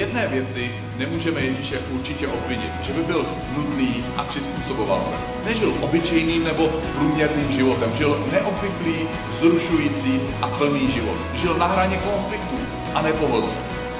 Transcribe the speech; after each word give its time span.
jedné 0.00 0.26
věci 0.26 0.70
nemůžeme 0.96 1.40
Ježíše 1.40 1.78
určitě 1.78 2.28
obvinit, 2.28 2.72
že 2.82 2.92
by 2.92 3.02
byl 3.02 3.26
nudný 3.56 4.04
a 4.16 4.24
přizpůsoboval 4.24 5.04
se. 5.04 5.14
Nežil 5.44 5.74
obyčejným 5.80 6.44
nebo 6.44 6.68
průměrným 6.98 7.52
životem, 7.52 7.90
žil 7.98 8.26
neobvyklý, 8.32 9.08
zrušující 9.40 10.20
a 10.42 10.48
plný 10.48 10.90
život. 10.92 11.16
Žil 11.34 11.54
na 11.54 11.66
hraně 11.66 11.96
konfliktu 11.96 12.56
a 12.94 13.02
nepohodlí. 13.02 13.52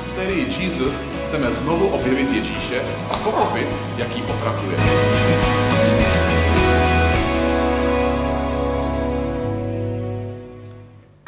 V 0.06 0.12
sérii 0.12 0.46
Jesus 0.58 0.94
chceme 1.26 1.50
znovu 1.50 1.88
objevit 1.88 2.32
Ježíše 2.32 2.82
a 3.10 3.16
pochopit, 3.16 3.66
jaký 3.96 4.22
opravdu 4.22 4.70
je. 4.70 5.49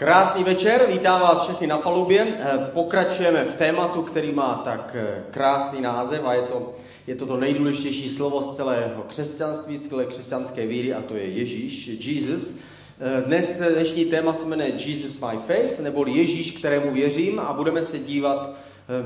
Krásný 0.03 0.45
večer, 0.45 0.87
vítám 0.93 1.21
vás 1.21 1.43
všechny 1.43 1.66
na 1.66 1.79
palubě. 1.79 2.27
Eh, 2.39 2.59
pokračujeme 2.73 3.45
v 3.45 3.55
tématu, 3.55 4.02
který 4.02 4.32
má 4.32 4.55
tak 4.64 4.96
eh, 4.98 5.23
krásný 5.30 5.80
název 5.80 6.21
a 6.25 6.34
je 6.34 6.43
to, 6.43 6.75
je 7.06 7.15
to 7.15 7.27
to 7.27 7.37
nejdůležitější 7.37 8.09
slovo 8.09 8.42
z 8.42 8.56
celého 8.56 9.02
křesťanství, 9.02 9.77
z 9.77 9.88
celé 9.88 10.05
křesťanské 10.06 10.66
víry 10.66 10.95
a 10.95 11.02
to 11.02 11.15
je 11.15 11.25
Ježíš, 11.25 11.87
Jesus. 11.87 12.55
Eh, 13.01 13.23
dnes 13.27 13.61
dnešní 13.61 14.05
téma 14.05 14.33
se 14.33 14.47
jmenuje 14.47 14.73
Jesus 14.77 15.20
My 15.20 15.38
Faith, 15.47 15.80
nebo 15.80 16.06
Ježíš, 16.06 16.50
kterému 16.50 16.92
věřím 16.92 17.39
a 17.39 17.53
budeme 17.53 17.84
se 17.84 17.98
dívat, 17.98 18.55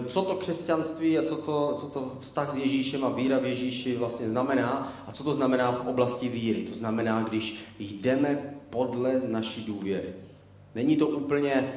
co 0.07 0.23
to 0.23 0.35
křesťanství 0.35 1.19
a 1.19 1.23
co 1.23 1.37
to, 1.37 1.75
co 1.79 1.87
to 1.87 2.13
vztah 2.21 2.51
s 2.51 2.57
Ježíšem 2.57 3.05
a 3.05 3.09
víra 3.09 3.39
v 3.39 3.45
Ježíši 3.45 3.97
vlastně 3.97 4.29
znamená 4.29 4.93
a 5.07 5.13
co 5.13 5.25
to 5.25 5.35
znamená 5.35 5.73
v 5.73 5.89
oblasti 5.89 6.29
víry. 6.29 6.63
To 6.63 6.75
znamená, 6.75 7.23
když 7.23 7.57
jdeme 7.79 8.55
podle 8.71 9.21
naší 9.27 9.65
důvěry. 9.65 10.26
Není 10.77 10.97
to 10.97 11.07
úplně, 11.07 11.73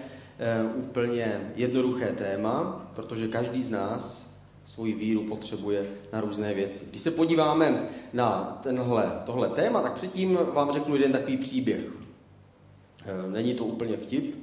uh, 0.68 0.80
úplně 0.80 1.52
jednoduché 1.56 2.12
téma, 2.12 2.86
protože 2.96 3.28
každý 3.28 3.64
z 3.64 3.70
nás 3.70 4.34
svoji 4.66 4.94
víru 4.94 5.24
potřebuje 5.24 5.86
na 6.14 6.22
různé 6.22 6.54
věci. 6.54 6.86
Když 6.90 7.02
se 7.02 7.12
podíváme 7.12 7.88
na 8.14 8.60
tenhle, 8.64 9.12
tohle 9.26 9.50
téma, 9.50 9.82
tak 9.82 9.94
předtím 9.94 10.40
vám 10.54 10.72
řeknu 10.72 10.96
jeden 10.96 11.12
takový 11.12 11.38
příběh. 11.38 11.86
Uh, 11.86 13.32
není 13.32 13.54
to 13.54 13.66
úplně 13.66 13.98
vtip, 13.98 14.36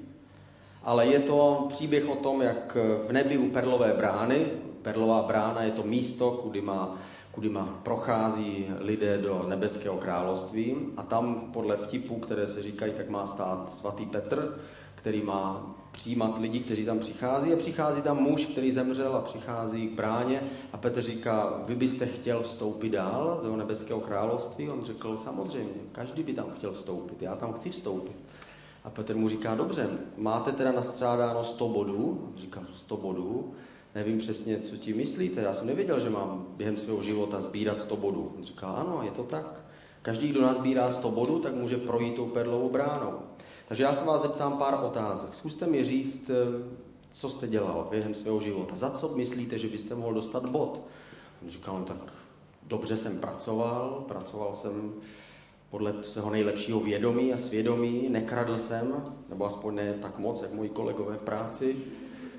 ale 0.83 1.07
je 1.07 1.19
to 1.19 1.67
příběh 1.69 2.09
o 2.09 2.15
tom, 2.17 2.43
jak 2.43 2.77
v 3.09 3.13
nebi 3.13 3.39
u 3.39 3.51
Perlové 3.51 3.93
brány, 3.93 4.47
Perlová 4.83 5.23
brána 5.23 5.63
je 5.63 5.71
to 5.71 5.83
místo, 5.83 6.31
kudy 6.31 6.61
má 6.61 6.99
kudy 7.37 7.49
má 7.49 7.81
prochází 7.83 8.67
lidé 8.79 9.19
do 9.19 9.45
nebeského 9.49 9.97
království 9.97 10.77
a 10.97 11.03
tam 11.03 11.51
podle 11.53 11.77
vtipů, 11.77 12.19
které 12.19 12.49
se 12.49 12.63
říkají, 12.63 12.93
tak 12.93 13.09
má 13.09 13.27
stát 13.27 13.73
svatý 13.73 14.07
Petr, 14.07 14.61
který 14.95 15.23
má 15.23 15.75
přijímat 15.93 16.39
lidi, 16.39 16.61
kteří 16.61 16.85
tam 16.85 16.99
přichází 16.99 17.53
a 17.53 17.57
přichází 17.57 18.03
tam 18.03 18.17
muž, 18.17 18.47
který 18.47 18.73
zemřel 18.73 19.17
a 19.17 19.21
přichází 19.21 19.89
k 19.89 19.93
bráně 19.93 20.43
a 20.73 20.77
Petr 20.77 21.03
říká, 21.03 21.63
vy 21.67 21.75
byste 21.75 22.07
chtěl 22.07 22.43
vstoupit 22.43 22.91
dál 22.91 23.41
do 23.45 23.57
nebeského 23.57 24.01
království? 24.01 24.71
On 24.71 24.85
řekl, 24.85 25.17
samozřejmě, 25.17 25.81
každý 25.93 26.23
by 26.23 26.33
tam 26.33 26.51
chtěl 26.51 26.73
vstoupit, 26.73 27.23
já 27.23 27.37
tam 27.37 27.53
chci 27.53 27.71
vstoupit. 27.71 28.17
A 28.85 28.91
Petr 28.91 29.17
mu 29.17 29.29
říká, 29.29 29.55
dobře, 29.55 29.89
máte 30.17 30.53
teda 30.53 30.73
nastřádáno 30.73 31.45
100 31.45 31.69
bodů? 31.69 32.33
Říká, 32.37 32.61
100 32.73 32.97
bodů? 32.97 33.55
Nevím 33.97 34.19
přesně, 34.19 34.61
co 34.61 34.77
ti 34.77 34.95
myslíte, 34.95 35.41
já 35.41 35.53
jsem 35.53 35.67
nevěděl, 35.67 36.01
že 36.01 36.11
mám 36.11 36.47
během 36.57 36.77
svého 36.77 37.03
života 37.03 37.41
sbírat 37.41 37.81
100 37.81 37.97
bodů. 37.97 38.33
On 38.37 38.45
říká, 38.45 38.67
ano, 38.67 39.01
je 39.03 39.11
to 39.11 39.23
tak. 39.23 39.61
Každý, 40.03 40.29
kdo 40.29 40.43
nás 40.43 40.57
sbírá 40.57 40.93
100 40.93 41.11
bodů, 41.11 41.41
tak 41.41 41.55
může 41.55 41.77
projít 41.77 42.15
tou 42.15 42.27
perlovou 42.27 42.71
bránou. 42.71 43.13
Takže 43.69 43.83
já 43.83 43.93
se 43.93 44.05
vás 44.05 44.23
zeptám 44.23 44.59
pár 44.59 44.85
otázek. 44.85 45.35
Zkuste 45.35 45.67
mi 45.67 45.85
říct, 45.85 46.31
eh, 46.31 46.35
co 47.13 47.31
jste 47.31 47.49
dělal 47.49 47.87
během 47.91 48.15
svého 48.15 48.41
života. 48.41 48.77
Za 48.77 48.91
co 48.91 49.17
myslíte, 49.17 49.59
že 49.59 49.69
byste 49.69 49.95
mohl 49.95 50.15
dostat 50.15 50.47
bod? 50.47 50.81
On 51.43 51.51
říkal, 51.51 51.79
no 51.79 51.85
tak 51.85 52.13
dobře 52.67 52.97
jsem 52.97 53.19
pracoval, 53.19 54.05
pracoval 54.09 54.55
jsem 54.55 54.93
podle 55.71 55.95
svého 56.03 56.31
nejlepšího 56.31 56.81
vědomí 56.81 57.33
a 57.33 57.39
svědomí, 57.39 58.09
nekradl 58.09 58.59
jsem, 58.59 59.15
nebo 59.29 59.45
aspoň 59.45 59.75
ne 59.75 59.95
tak 60.03 60.19
moc, 60.19 60.43
jak 60.43 60.53
moji 60.53 60.69
kolegové 60.69 61.17
v 61.17 61.21
práci, 61.21 61.77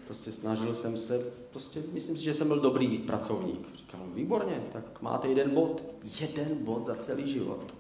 Prostě 0.08 0.32
snažil 0.32 0.74
jsem 0.74 0.98
se, 0.98 1.20
prostě 1.52 1.84
myslím 1.94 2.18
si, 2.18 2.24
že 2.24 2.34
jsem 2.34 2.48
byl 2.48 2.60
dobrý 2.60 2.98
pracovník. 2.98 3.76
Říkal, 3.76 4.02
výborně, 4.14 4.64
tak 4.72 5.02
máte 5.02 5.28
jeden 5.28 5.50
bod. 5.50 5.84
Jeden 6.20 6.58
bod 6.62 6.86
za 6.86 6.96
celý 6.96 7.32
život. 7.32 7.74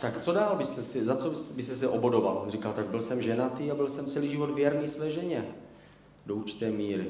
Tak 0.00 0.18
co 0.18 0.32
dál 0.32 0.56
byste 0.56 0.82
si, 0.82 1.04
za 1.04 1.16
co 1.16 1.30
byste 1.30 1.76
se 1.76 1.88
obodoval? 1.88 2.44
Říkal, 2.48 2.72
tak 2.72 2.86
byl 2.86 3.02
jsem 3.02 3.22
ženatý 3.22 3.70
a 3.70 3.74
byl 3.74 3.90
jsem 3.90 4.06
celý 4.06 4.30
život 4.30 4.50
věrný 4.54 4.88
své 4.88 5.12
ženě. 5.12 5.48
Do 6.26 6.34
určité 6.34 6.70
míry. 6.70 7.06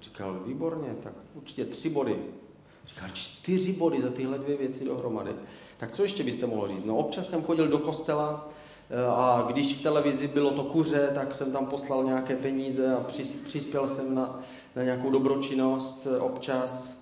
Říkal, 0.00 0.42
výborně, 0.46 0.96
tak 1.02 1.12
určitě 1.34 1.64
tři 1.64 1.90
body. 1.90 2.16
Říkal, 2.86 3.08
čtyři 3.12 3.72
body 3.72 4.02
za 4.02 4.10
tyhle 4.10 4.38
dvě 4.38 4.56
věci 4.56 4.84
dohromady. 4.84 5.32
Tak 5.76 5.92
co 5.92 6.02
ještě 6.02 6.22
byste 6.22 6.46
mohl 6.46 6.68
říct? 6.68 6.84
No 6.84 6.96
občas 6.96 7.28
jsem 7.28 7.42
chodil 7.42 7.68
do 7.68 7.78
kostela, 7.78 8.48
a 9.08 9.44
když 9.46 9.76
v 9.76 9.82
televizi 9.82 10.28
bylo 10.28 10.50
to 10.50 10.64
kuře, 10.64 11.10
tak 11.14 11.34
jsem 11.34 11.52
tam 11.52 11.66
poslal 11.66 12.04
nějaké 12.04 12.36
peníze 12.36 12.94
a 12.94 13.04
přispěl 13.44 13.88
jsem 13.88 14.14
na, 14.14 14.40
na 14.76 14.82
nějakou 14.82 15.10
dobročinnost 15.10 16.06
eh, 16.06 16.18
občas. 16.18 16.98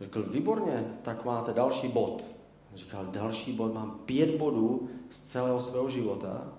Řekl, 0.00 0.22
výborně, 0.22 0.94
tak 1.02 1.24
máte 1.24 1.52
další 1.52 1.88
bod. 1.88 2.24
Říkal, 2.74 3.06
další 3.06 3.52
bod, 3.52 3.74
mám 3.74 4.00
pět 4.04 4.36
bodů 4.36 4.88
z 5.10 5.20
celého 5.22 5.60
svého 5.60 5.90
života. 5.90 6.52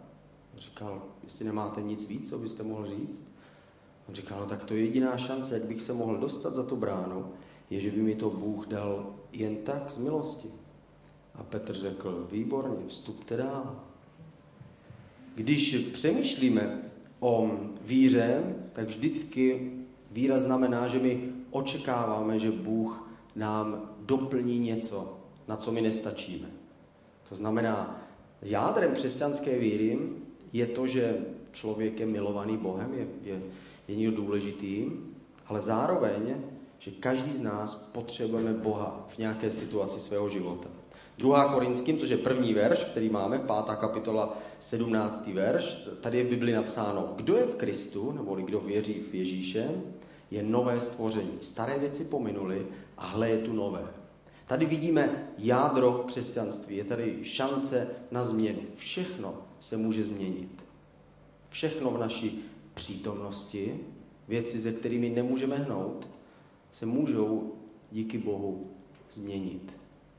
Říkal, 0.58 1.02
jestli 1.24 1.46
nemáte 1.46 1.82
nic 1.82 2.08
víc, 2.08 2.30
co 2.30 2.38
byste 2.38 2.64
mohl 2.64 2.88
říct. 2.88 3.36
On 4.10 4.16
říkal, 4.16 4.40
no 4.40 4.46
tak 4.46 4.64
to 4.64 4.74
je 4.74 4.86
jediná 4.86 5.18
šance, 5.18 5.54
jak 5.54 5.66
bych 5.66 5.82
se 5.82 5.94
mohl 5.94 6.18
dostat 6.18 6.56
za 6.56 6.64
tu 6.64 6.76
bránu, 6.76 7.32
je, 7.70 7.82
že 7.82 7.92
by 7.92 8.02
mi 8.02 8.16
to 8.16 8.30
Bůh 8.30 8.68
dal 8.68 9.06
jen 9.32 9.56
tak 9.56 9.92
z 9.92 9.98
milosti. 9.98 10.52
A 11.36 11.44
Petr 11.44 11.74
řekl, 11.74 12.28
výborně, 12.32 12.88
vstupte 12.88 13.38
dál. 13.38 13.76
Když 15.38 15.76
přemýšlíme 15.94 16.82
o 17.20 17.52
víře, 17.82 18.44
tak 18.74 18.88
vždycky 18.88 19.72
víra 20.12 20.40
znamená, 20.40 20.88
že 20.88 21.00
my 21.00 21.30
očekáváme, 21.52 22.40
že 22.40 22.52
Bůh 22.52 23.12
nám 23.36 23.92
doplní 24.00 24.60
něco, 24.60 25.18
na 25.48 25.56
co 25.56 25.72
my 25.72 25.82
nestačíme. 25.82 26.48
To 27.30 27.36
znamená, 27.36 28.02
jádrem 28.42 28.94
křesťanské 28.94 29.60
víry 29.60 30.00
je 30.54 30.66
to, 30.66 30.88
že 30.88 31.18
člověk 31.52 32.00
je 32.00 32.06
milovaný 32.06 32.58
Bohem, 32.58 32.94
je, 32.94 33.08
je, 33.24 33.42
je 33.88 33.96
někdo 33.96 34.16
důležitý, 34.18 34.86
ale 35.48 35.62
zároveň, 35.62 36.36
že 36.80 36.92
každý 36.92 37.38
z 37.38 37.42
nás 37.42 37.76
potřebujeme 37.76 38.54
Boha 38.54 39.08
v 39.16 39.18
nějaké 39.18 39.52
situaci 39.52 40.00
svého 40.00 40.30
života. 40.30 40.70
2. 41.18 41.54
Korinským, 41.54 41.98
což 41.98 42.10
je 42.10 42.18
první 42.18 42.54
verš, 42.54 42.84
který 42.84 43.10
máme, 43.10 43.40
5. 43.40 43.76
kapitola, 43.76 44.38
17. 44.60 45.28
verš, 45.28 45.88
tady 46.02 46.18
je 46.18 46.24
v 46.24 46.30
Bibli 46.30 46.54
napsáno, 46.54 47.14
kdo 47.16 47.38
je 47.38 47.46
v 47.46 47.56
Kristu, 47.56 48.12
nebo 48.12 48.36
kdo 48.36 48.60
věří 48.60 48.94
v 48.94 49.16
Ježíše, 49.16 49.72
je 50.32 50.44
nové 50.44 50.82
stvoření. 50.82 51.38
Staré 51.42 51.80
věci 51.80 52.06
pominuly 52.06 52.68
a 52.98 53.06
hle 53.06 53.30
je 53.30 53.38
tu 53.38 53.54
nové. 53.54 53.88
Tady 54.48 54.66
vidíme 54.66 55.30
jádro 55.38 56.04
křesťanství, 56.08 56.78
je 56.78 56.84
tady 56.84 57.20
šance 57.24 57.88
na 58.12 58.24
změnu. 58.24 58.62
Všechno 58.76 59.36
se 59.60 59.78
může 59.78 60.04
změnit. 60.04 60.64
Všechno 61.50 61.92
v 61.92 61.98
naší 61.98 62.46
přítomnosti, 62.74 63.80
věci, 64.28 64.60
ze 64.60 64.72
kterými 64.72 65.10
nemůžeme 65.10 65.56
hnout, 65.56 66.08
se 66.72 66.86
můžou 66.86 67.54
díky 67.92 68.18
Bohu 68.18 68.72
změnit. 69.12 69.74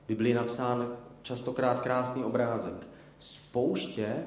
Biblii 0.08 0.34
napsán 0.34 0.96
častokrát 1.22 1.80
krásný 1.80 2.24
obrázek. 2.24 2.88
Z 3.18 3.36
pouště 3.36 4.24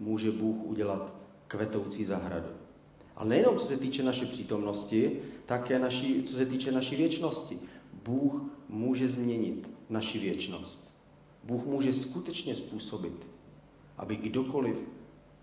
může 0.00 0.30
Bůh 0.30 0.64
udělat 0.64 1.14
kvetoucí 1.48 2.04
zahradu. 2.04 2.48
Ale 3.16 3.28
nejenom 3.28 3.58
co 3.58 3.66
se 3.66 3.76
týče 3.76 4.02
naší 4.02 4.26
přítomnosti, 4.26 5.20
také 5.46 5.78
naší, 5.78 6.22
co 6.22 6.36
se 6.36 6.46
týče 6.46 6.72
naší 6.72 6.96
věčnosti. 6.96 7.58
Bůh 8.04 8.42
může 8.68 9.08
změnit 9.08 9.70
naši 9.90 10.18
věčnost. 10.18 10.94
Bůh 11.44 11.66
může 11.66 11.94
skutečně 11.94 12.54
způsobit, 12.54 13.26
aby 13.96 14.16
kdokoliv 14.16 14.76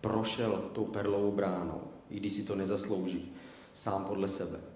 prošel 0.01 0.69
tou 0.73 0.85
perlovou 0.85 1.31
bránou, 1.31 1.81
i 2.09 2.19
když 2.19 2.33
si 2.33 2.43
to 2.43 2.55
nezaslouží, 2.55 3.31
sám 3.73 4.05
podle 4.05 4.27
sebe. 4.27 4.70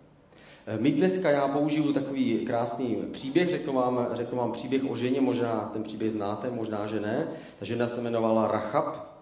Eh, 0.67 0.77
my 0.79 0.91
dneska 0.91 1.29
já 1.29 1.47
použiju 1.47 1.94
takový 1.94 2.39
krásný 2.45 2.97
příběh, 3.12 3.50
řeknu 3.50 3.73
vám, 3.73 4.07
řeknu 4.13 4.38
vám 4.38 4.51
příběh 4.51 4.89
o 4.89 4.95
ženě, 4.95 5.21
možná 5.21 5.69
ten 5.73 5.83
příběh 5.83 6.12
znáte, 6.12 6.50
možná, 6.50 6.88
že 6.88 7.00
ne. 7.00 7.27
Ta 7.59 7.65
žena 7.65 7.88
se 7.88 8.01
jmenovala 8.01 8.47
Rachab 8.47 9.15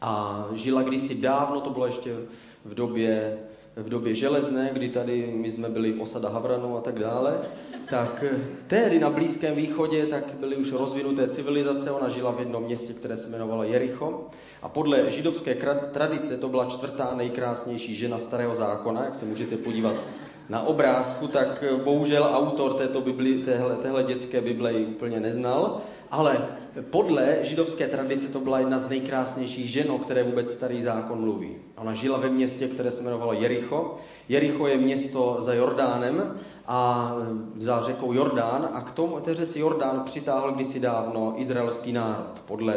a 0.00 0.44
žila 0.52 0.82
kdysi 0.82 1.14
dávno, 1.14 1.60
to 1.60 1.70
bylo 1.70 1.86
ještě 1.86 2.16
v 2.64 2.74
době, 2.74 3.38
v 3.76 3.88
době 3.88 4.14
železné, 4.14 4.70
kdy 4.72 4.88
tady 4.88 5.32
my 5.36 5.50
jsme 5.50 5.68
byli 5.68 5.94
osada 5.94 6.28
Havranu 6.28 6.76
a 6.76 6.80
tak 6.80 6.98
dále, 6.98 7.40
tak 7.90 8.24
eh, 8.26 8.38
tehdy 8.66 8.98
na 8.98 9.10
Blízkém 9.10 9.54
východě 9.54 10.06
tak 10.06 10.34
byly 10.40 10.56
už 10.56 10.72
rozvinuté 10.72 11.28
civilizace, 11.28 11.90
ona 11.90 12.08
žila 12.08 12.30
v 12.30 12.38
jednom 12.38 12.62
městě, 12.62 12.92
které 12.92 13.16
se 13.16 13.28
jmenovalo 13.28 13.62
Jericho 13.62 14.26
a 14.62 14.68
podle 14.68 15.10
židovské 15.10 15.54
tradice 15.92 16.36
to 16.36 16.48
byla 16.48 16.66
čtvrtá 16.66 17.14
nejkrásnější 17.14 17.96
žena 17.96 18.18
starého 18.18 18.54
zákona, 18.54 19.04
jak 19.04 19.14
se 19.14 19.24
můžete 19.24 19.56
podívat 19.56 19.94
na 20.48 20.62
obrázku, 20.62 21.28
tak 21.28 21.64
bohužel 21.84 22.30
autor 22.34 22.74
této 22.74 23.00
Bibli, 23.00 23.34
téhle, 23.34 23.76
téhle 23.76 24.02
dětské 24.04 24.40
Bible 24.40 24.72
ji 24.72 24.86
úplně 24.86 25.20
neznal, 25.20 25.80
ale 26.10 26.38
podle 26.90 27.38
židovské 27.42 27.88
tradice 27.88 28.28
to 28.28 28.40
byla 28.40 28.58
jedna 28.58 28.78
z 28.78 28.88
nejkrásnějších 28.88 29.70
žen, 29.70 29.90
o 29.90 29.98
které 29.98 30.22
vůbec 30.22 30.52
starý 30.52 30.82
zákon 30.82 31.20
mluví. 31.20 31.56
Ona 31.76 31.94
žila 31.94 32.18
ve 32.18 32.28
městě, 32.28 32.68
které 32.68 32.90
se 32.90 33.02
jmenovalo 33.02 33.32
Jericho. 33.32 33.96
Jericho 34.28 34.66
je 34.66 34.76
město 34.76 35.36
za 35.38 35.54
Jordánem 35.54 36.36
a 36.66 37.12
za 37.56 37.82
řekou 37.82 38.12
Jordán 38.12 38.68
a 38.72 38.80
k 38.80 38.92
tomu 38.92 39.20
té 39.20 39.34
řeci 39.34 39.58
Jordán 39.58 40.02
přitáhl 40.04 40.52
kdysi 40.52 40.80
dávno 40.80 41.34
izraelský 41.36 41.92
národ. 41.92 42.42
Podle 42.46 42.74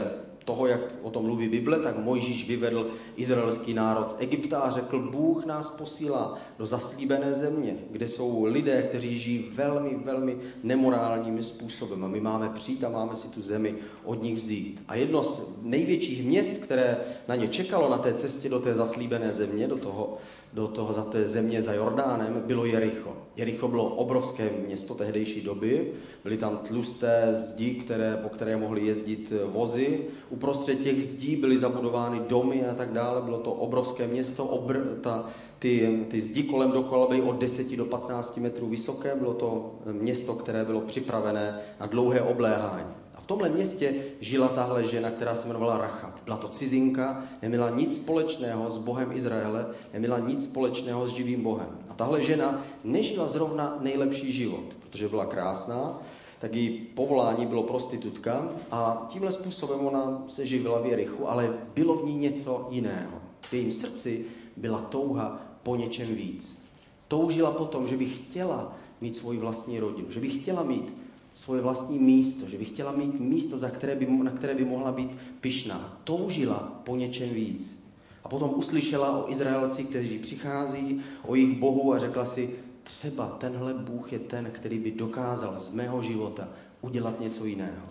toho, 0.49 0.67
jak 0.67 0.81
o 1.01 1.09
tom 1.09 1.25
mluví 1.25 1.49
Bible, 1.49 1.79
tak 1.79 1.97
Mojžíš 1.97 2.47
vyvedl 2.47 2.91
izraelský 3.15 3.73
národ 3.73 4.11
z 4.11 4.15
Egypta 4.19 4.59
a 4.59 4.69
řekl, 4.69 4.99
Bůh 4.99 5.45
nás 5.45 5.69
posílá 5.69 6.39
do 6.59 6.65
zaslíbené 6.65 7.33
země, 7.33 7.77
kde 7.91 8.07
jsou 8.07 8.43
lidé, 8.43 8.81
kteří 8.81 9.19
žijí 9.19 9.51
velmi, 9.53 9.95
velmi 10.03 10.37
nemorálním 10.63 11.43
způsobem 11.43 12.03
a 12.03 12.07
my 12.07 12.21
máme 12.21 12.49
přijít 12.49 12.83
a 12.83 12.89
máme 12.89 13.15
si 13.15 13.27
tu 13.27 13.41
zemi 13.41 13.75
od 14.03 14.23
nich 14.23 14.35
vzít. 14.35 14.81
A 14.87 14.95
jedno 14.95 15.23
z 15.23 15.61
největších 15.61 16.25
měst, 16.25 16.63
které 16.63 16.97
na 17.27 17.35
ně 17.35 17.47
čekalo 17.47 17.89
na 17.89 17.97
té 17.97 18.13
cestě 18.13 18.49
do 18.49 18.59
té 18.59 18.73
zaslíbené 18.73 19.31
země, 19.31 19.67
do 19.67 19.77
toho 19.77 20.17
do 20.53 20.67
toho 20.67 20.93
za 20.93 21.03
té 21.03 21.27
země 21.27 21.61
za 21.61 21.73
Jordánem, 21.73 22.43
bylo 22.45 22.65
Jericho. 22.65 23.17
Jericho 23.39 23.67
bylo 23.67 23.85
obrovské 23.85 24.49
město 24.65 24.95
tehdejší 24.95 25.41
doby, 25.41 25.91
byly 26.23 26.37
tam 26.37 26.57
tlusté 26.57 27.29
zdi, 27.31 27.73
které, 27.73 28.17
po 28.23 28.29
které 28.29 28.57
mohly 28.57 28.85
jezdit 28.85 29.33
vozy. 29.45 29.99
Uprostřed 30.29 30.79
těch 30.79 31.03
zdí 31.03 31.35
byly 31.35 31.57
zabudovány 31.57 32.21
domy 32.27 32.65
a 32.65 32.75
tak 32.75 32.93
dále. 32.93 33.21
Bylo 33.21 33.37
to 33.37 33.51
obrovské 33.51 34.07
město, 34.07 34.45
obr, 34.45 34.79
ta, 35.01 35.29
ty, 35.59 36.05
ty 36.07 36.21
zdi 36.21 36.43
kolem 36.43 36.71
dokola 36.71 37.07
byly 37.07 37.21
od 37.21 37.39
10 37.39 37.75
do 37.75 37.85
15 37.85 38.37
metrů 38.37 38.67
vysoké. 38.67 39.15
Bylo 39.15 39.33
to 39.33 39.75
město, 39.91 40.33
které 40.33 40.65
bylo 40.65 40.81
připravené 40.81 41.59
na 41.79 41.85
dlouhé 41.85 42.21
obléhání 42.21 42.93
tomhle 43.29 43.49
městě 43.49 43.95
žila 44.19 44.47
tahle 44.47 44.85
žena, 44.85 45.11
která 45.11 45.35
se 45.35 45.47
jmenovala 45.47 45.77
Rachab. 45.77 46.19
Byla 46.25 46.37
to 46.37 46.47
cizinka, 46.47 47.23
neměla 47.41 47.69
nic 47.69 47.95
společného 47.95 48.71
s 48.71 48.77
Bohem 48.77 49.11
Izraele, 49.11 49.65
neměla 49.93 50.19
nic 50.19 50.43
společného 50.43 51.07
s 51.07 51.13
živým 51.13 51.43
Bohem. 51.43 51.69
A 51.89 51.93
tahle 51.93 52.23
žena 52.23 52.65
nežila 52.83 53.27
zrovna 53.27 53.77
nejlepší 53.81 54.31
život, 54.31 54.63
protože 54.79 55.09
byla 55.09 55.25
krásná, 55.25 56.01
tak 56.39 56.55
její 56.55 56.69
povolání 56.69 57.45
bylo 57.45 57.63
prostitutka 57.63 58.49
a 58.71 59.07
tímhle 59.09 59.31
způsobem 59.31 59.79
ona 59.79 60.23
se 60.27 60.45
živila 60.45 60.81
v 60.81 60.85
Jerichu, 60.85 61.29
ale 61.29 61.53
bylo 61.75 61.95
v 61.95 62.05
ní 62.05 62.15
něco 62.15 62.67
jiného. 62.69 63.17
V 63.41 63.53
jejím 63.53 63.71
srdci 63.71 64.25
byla 64.57 64.81
touha 64.81 65.41
po 65.63 65.75
něčem 65.75 66.15
víc. 66.15 66.65
Toužila 67.07 67.51
potom, 67.51 67.87
že 67.87 67.97
by 67.97 68.05
chtěla 68.05 68.73
mít 69.01 69.15
svoji 69.15 69.39
vlastní 69.39 69.79
rodinu, 69.79 70.11
že 70.11 70.19
by 70.19 70.29
chtěla 70.29 70.63
mít 70.63 70.98
svoje 71.39 71.61
vlastní 71.61 71.99
místo, 71.99 72.49
že 72.49 72.57
by 72.57 72.65
chtěla 72.65 72.91
mít 72.91 73.19
místo, 73.19 73.57
za 73.57 73.69
které 73.69 73.95
by, 73.95 74.05
na 74.05 74.31
které 74.31 74.55
by 74.55 74.65
mohla 74.65 74.91
být 74.91 75.17
pyšná. 75.41 75.99
Toužila 76.03 76.81
po 76.83 76.95
něčem 76.95 77.29
víc. 77.29 77.83
A 78.23 78.29
potom 78.29 78.51
uslyšela 78.55 79.17
o 79.17 79.31
Izraelci, 79.31 79.83
kteří 79.83 80.19
přichází, 80.19 81.01
o 81.23 81.35
jejich 81.35 81.59
Bohu 81.59 81.93
a 81.93 81.99
řekla 81.99 82.25
si, 82.25 82.55
třeba 82.83 83.27
tenhle 83.27 83.73
Bůh 83.73 84.13
je 84.13 84.19
ten, 84.19 84.51
který 84.51 84.79
by 84.79 84.91
dokázal 84.91 85.59
z 85.59 85.71
mého 85.71 86.01
života 86.01 86.47
udělat 86.81 87.19
něco 87.19 87.45
jiného. 87.45 87.87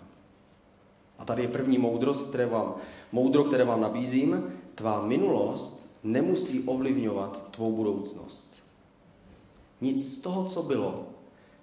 A 1.19 1.25
tady 1.25 1.41
je 1.41 1.47
první 1.47 1.77
moudrost, 1.77 2.29
které 2.29 2.45
vám, 2.45 2.75
moudro, 3.11 3.43
které 3.43 3.65
vám 3.65 3.81
nabízím. 3.81 4.43
Tvá 4.75 5.03
minulost 5.05 5.89
nemusí 6.03 6.63
ovlivňovat 6.63 7.47
tvou 7.51 7.71
budoucnost. 7.71 8.53
Nic 9.81 10.17
z 10.17 10.21
toho, 10.21 10.45
co 10.45 10.63
bylo, 10.63 11.07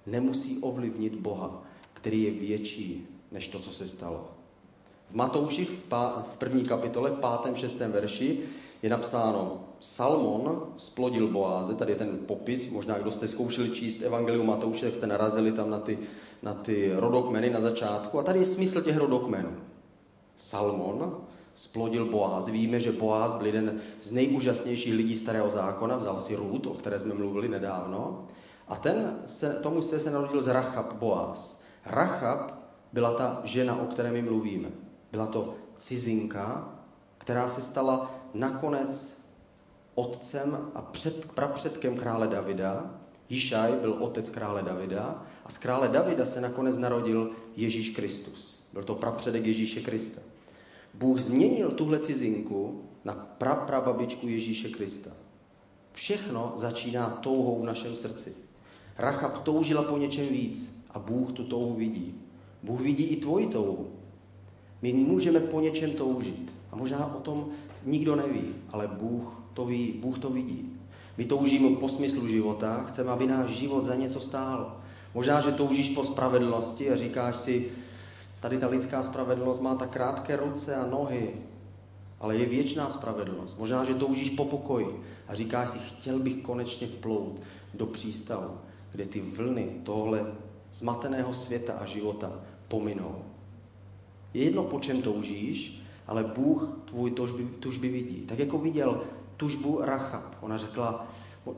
nemusí 0.06 0.58
ovlivnit 0.58 1.14
Boha 1.14 1.65
který 2.06 2.22
je 2.22 2.30
větší 2.30 3.06
než 3.32 3.48
to, 3.48 3.58
co 3.58 3.70
se 3.70 3.88
stalo. 3.88 4.28
V 5.10 5.14
Matouši 5.14 5.64
v, 5.64 5.82
pá, 5.84 6.26
v 6.34 6.36
první 6.36 6.64
kapitole, 6.64 7.10
v 7.10 7.18
pátém, 7.18 7.56
šestém 7.56 7.92
verši 7.92 8.38
je 8.82 8.90
napsáno 8.90 9.64
Salmon 9.80 10.62
splodil 10.76 11.28
Boáze, 11.28 11.74
tady 11.74 11.92
je 11.92 11.98
ten 11.98 12.18
popis, 12.26 12.70
možná 12.70 12.98
kdo 12.98 13.10
jste 13.10 13.28
zkoušeli 13.28 13.70
číst 13.70 14.02
Evangelium 14.02 14.46
Matouše, 14.46 14.86
tak 14.86 14.94
jste 14.94 15.06
narazili 15.06 15.52
tam 15.52 15.70
na 15.70 15.78
ty, 15.78 15.98
na 16.42 16.54
ty 16.54 16.92
rodokmeny 16.94 17.50
na 17.50 17.60
začátku. 17.60 18.18
A 18.18 18.22
tady 18.22 18.38
je 18.38 18.46
smysl 18.46 18.82
těch 18.82 18.96
rodokmenů. 18.96 19.52
Salmon 20.36 21.20
splodil 21.54 22.06
Boáz. 22.06 22.48
Víme, 22.48 22.80
že 22.80 22.92
Boáz 22.92 23.34
byl 23.34 23.46
jeden 23.46 23.80
z 24.02 24.12
nejúžasnějších 24.12 24.94
lidí 24.94 25.16
starého 25.16 25.50
zákona, 25.50 25.96
vzal 25.96 26.20
si 26.20 26.36
Rút, 26.36 26.66
o 26.66 26.74
které 26.74 27.00
jsme 27.00 27.14
mluvili 27.14 27.48
nedávno. 27.48 28.26
A 28.68 28.76
ten 28.76 29.18
se, 29.26 29.54
tomu 29.62 29.82
se, 29.82 30.00
se 30.00 30.10
narodil 30.10 30.42
z 30.42 30.48
Rachab 30.48 30.92
Boáz. 30.92 31.65
Rachab 31.86 32.52
byla 32.92 33.14
ta 33.14 33.40
žena, 33.44 33.76
o 33.76 33.86
které 33.86 34.10
my 34.10 34.22
mluvíme. 34.22 34.68
Byla 35.12 35.26
to 35.26 35.54
cizinka, 35.78 36.74
která 37.18 37.48
se 37.48 37.62
stala 37.62 38.14
nakonec 38.34 39.22
otcem 39.94 40.70
a 40.74 40.82
před, 40.82 41.32
prapředkem 41.32 41.96
krále 41.96 42.28
Davida. 42.28 42.94
Jišaj 43.28 43.72
byl 43.72 43.92
otec 43.92 44.30
krále 44.30 44.62
Davida 44.62 45.24
a 45.44 45.48
z 45.48 45.58
krále 45.58 45.88
Davida 45.88 46.26
se 46.26 46.40
nakonec 46.40 46.78
narodil 46.78 47.30
Ježíš 47.56 47.90
Kristus. 47.90 48.66
Byl 48.72 48.84
to 48.84 48.94
prapředek 48.94 49.46
Ježíše 49.46 49.80
Krista. 49.80 50.22
Bůh 50.94 51.18
změnil 51.18 51.70
tuhle 51.70 51.98
cizinku 51.98 52.82
na 53.04 53.14
praprababičku 53.38 54.28
Ježíše 54.28 54.68
Krista. 54.68 55.10
Všechno 55.92 56.52
začíná 56.56 57.10
touhou 57.10 57.62
v 57.62 57.64
našem 57.64 57.96
srdci. 57.96 58.36
Rachab 58.98 59.42
toužila 59.42 59.82
po 59.82 59.96
něčem 59.96 60.28
víc. 60.28 60.75
A 60.96 60.98
Bůh 60.98 61.32
tu 61.32 61.44
touhu 61.44 61.74
vidí. 61.74 62.14
Bůh 62.62 62.80
vidí 62.80 63.04
i 63.04 63.16
tvoji 63.16 63.46
touhu. 63.46 63.86
My 64.82 64.92
můžeme 64.92 65.40
po 65.40 65.60
něčem 65.60 65.90
toužit. 65.90 66.52
A 66.72 66.76
možná 66.76 67.14
o 67.14 67.20
tom 67.20 67.48
nikdo 67.84 68.16
neví, 68.16 68.44
ale 68.70 68.88
Bůh 68.88 69.42
to 69.54 69.66
ví, 69.66 69.92
Bůh 70.00 70.18
to 70.18 70.30
vidí. 70.30 70.72
My 71.18 71.24
toužíme 71.24 71.76
po 71.76 71.88
smyslu 71.88 72.28
života, 72.28 72.84
chceme, 72.88 73.10
aby 73.10 73.26
náš 73.26 73.50
život 73.50 73.84
za 73.84 73.94
něco 73.94 74.20
stál. 74.20 74.76
Možná, 75.14 75.40
že 75.40 75.52
toužíš 75.52 75.90
po 75.90 76.04
spravedlnosti 76.04 76.90
a 76.90 76.96
říkáš 76.96 77.36
si, 77.36 77.68
tady 78.40 78.58
ta 78.58 78.68
lidská 78.68 79.02
spravedlnost 79.02 79.60
má 79.60 79.74
tak 79.74 79.90
krátké 79.90 80.36
ruce 80.36 80.76
a 80.76 80.86
nohy, 80.86 81.34
ale 82.20 82.36
je 82.36 82.46
věčná 82.46 82.90
spravedlnost. 82.90 83.58
Možná, 83.58 83.84
že 83.84 83.94
toužíš 83.94 84.30
po 84.30 84.44
pokoji 84.44 85.02
a 85.28 85.34
říkáš 85.34 85.70
si, 85.70 85.78
chtěl 85.78 86.18
bych 86.18 86.36
konečně 86.36 86.86
vplout 86.86 87.40
do 87.74 87.86
přístavu, 87.86 88.50
kde 88.92 89.04
ty 89.04 89.20
vlny 89.20 89.70
tohle 89.84 90.45
zmateného 90.72 91.34
světa 91.34 91.72
a 91.72 91.86
života 91.86 92.32
pominou. 92.68 93.24
Je 94.34 94.44
jedno, 94.44 94.64
po 94.64 94.80
čem 94.80 95.02
toužíš, 95.02 95.82
ale 96.06 96.24
Bůh 96.24 96.78
tvůj 96.84 97.10
tužby, 97.10 97.44
tužby 97.44 97.88
vidí. 97.88 98.16
Tak 98.16 98.38
jako 98.38 98.58
viděl 98.58 99.04
tužbu 99.36 99.80
Rachab. 99.80 100.36
Ona 100.40 100.58
řekla, 100.58 101.06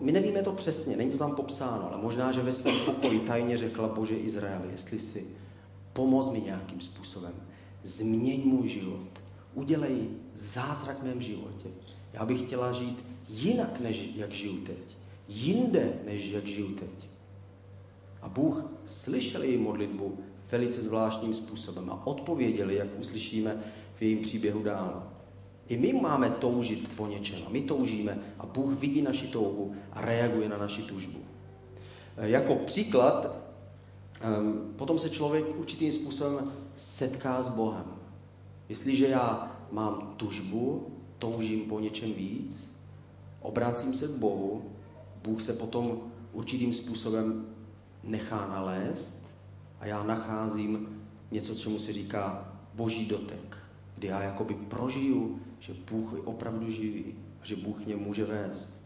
my 0.01 0.13
nevíme 0.13 0.43
to 0.43 0.53
přesně, 0.53 0.97
není 0.97 1.11
to 1.11 1.19
tam 1.19 1.35
popsáno, 1.35 1.93
ale 1.93 2.03
možná, 2.03 2.33
že 2.33 2.43
ve 2.43 2.53
svém 2.53 2.75
pokoji 2.85 3.21
tajně 3.21 3.59
řekla 3.59 3.89
Bože 3.89 4.17
Izraeli, 4.17 4.69
jestli 4.71 4.99
si 4.99 5.27
pomoz 5.93 6.31
mi 6.31 6.41
nějakým 6.41 6.81
způsobem, 6.81 7.33
změň 7.83 8.43
můj 8.45 8.69
život, 8.69 9.09
udělej 9.55 10.09
zázrak 10.35 11.01
v 11.01 11.05
mém 11.05 11.23
životě. 11.23 11.69
Já 12.13 12.25
bych 12.25 12.43
chtěla 12.43 12.73
žít 12.73 13.05
jinak, 13.29 13.81
než 13.81 14.11
jak 14.15 14.33
žiju 14.33 14.57
teď. 14.57 14.97
Jinde, 15.29 15.93
než 16.07 16.31
jak 16.31 16.47
žiju 16.47 16.69
teď. 16.69 17.08
A 18.23 18.29
Bůh 18.29 18.65
slyšel 18.87 19.43
její 19.43 19.59
modlitbu 19.59 20.19
velice 20.51 20.83
zvláštním 20.83 21.35
způsobem 21.35 21.91
a 21.91 22.07
odpověděli, 22.07 22.75
jak 22.75 22.89
uslyšíme 22.99 23.63
v 23.95 24.03
jejím 24.03 24.19
příběhu 24.19 24.63
dál. 24.63 25.03
I 25.69 25.77
my 25.77 25.93
máme 25.93 26.31
toužit 26.31 26.97
po 26.97 27.07
něčem 27.07 27.39
a 27.47 27.51
my 27.51 27.63
toužíme 27.63 28.19
a 28.39 28.47
Bůh 28.47 28.73
vidí 28.73 29.03
naši 29.03 29.27
touhu 29.27 29.75
a 29.93 30.01
reaguje 30.01 30.49
na 30.49 30.59
naši 30.59 30.83
tužbu. 30.83 31.19
Jako 32.17 32.55
příklad, 32.55 33.37
potom 34.77 34.99
se 34.99 35.11
člověk 35.11 35.45
určitým 35.59 35.93
způsobem 35.93 36.53
setká 36.77 37.43
s 37.43 37.49
Bohem. 37.49 37.85
Jestliže 38.69 39.09
já 39.09 39.57
mám 39.73 40.15
tužbu, 40.17 40.87
toužím 41.19 41.61
po 41.61 41.81
něčem 41.81 42.13
víc, 42.13 42.73
obrácím 43.43 43.95
se 43.95 44.09
k 44.09 44.11
Bohu, 44.11 44.63
Bůh 45.23 45.43
se 45.43 45.53
potom 45.53 46.01
určitým 46.33 46.73
způsobem 46.73 47.47
nechá 48.09 48.47
nalézt 48.47 49.27
a 49.81 49.87
já 49.87 50.03
nacházím 50.03 51.03
něco, 51.31 51.55
čemu 51.55 51.79
se 51.79 51.93
říká 51.93 52.53
boží 52.75 53.07
dotek, 53.07 53.57
kdy 53.97 54.09
já 54.09 54.23
jakoby 54.23 54.55
prožiju, 54.55 55.41
že 55.59 55.75
Bůh 55.91 56.13
je 56.13 56.21
opravdu 56.21 56.71
živý 56.71 57.15
a 57.43 57.47
že 57.47 57.57
Bůh 57.57 57.87
mě 57.87 57.97
může 57.97 58.25
vést. 58.25 58.79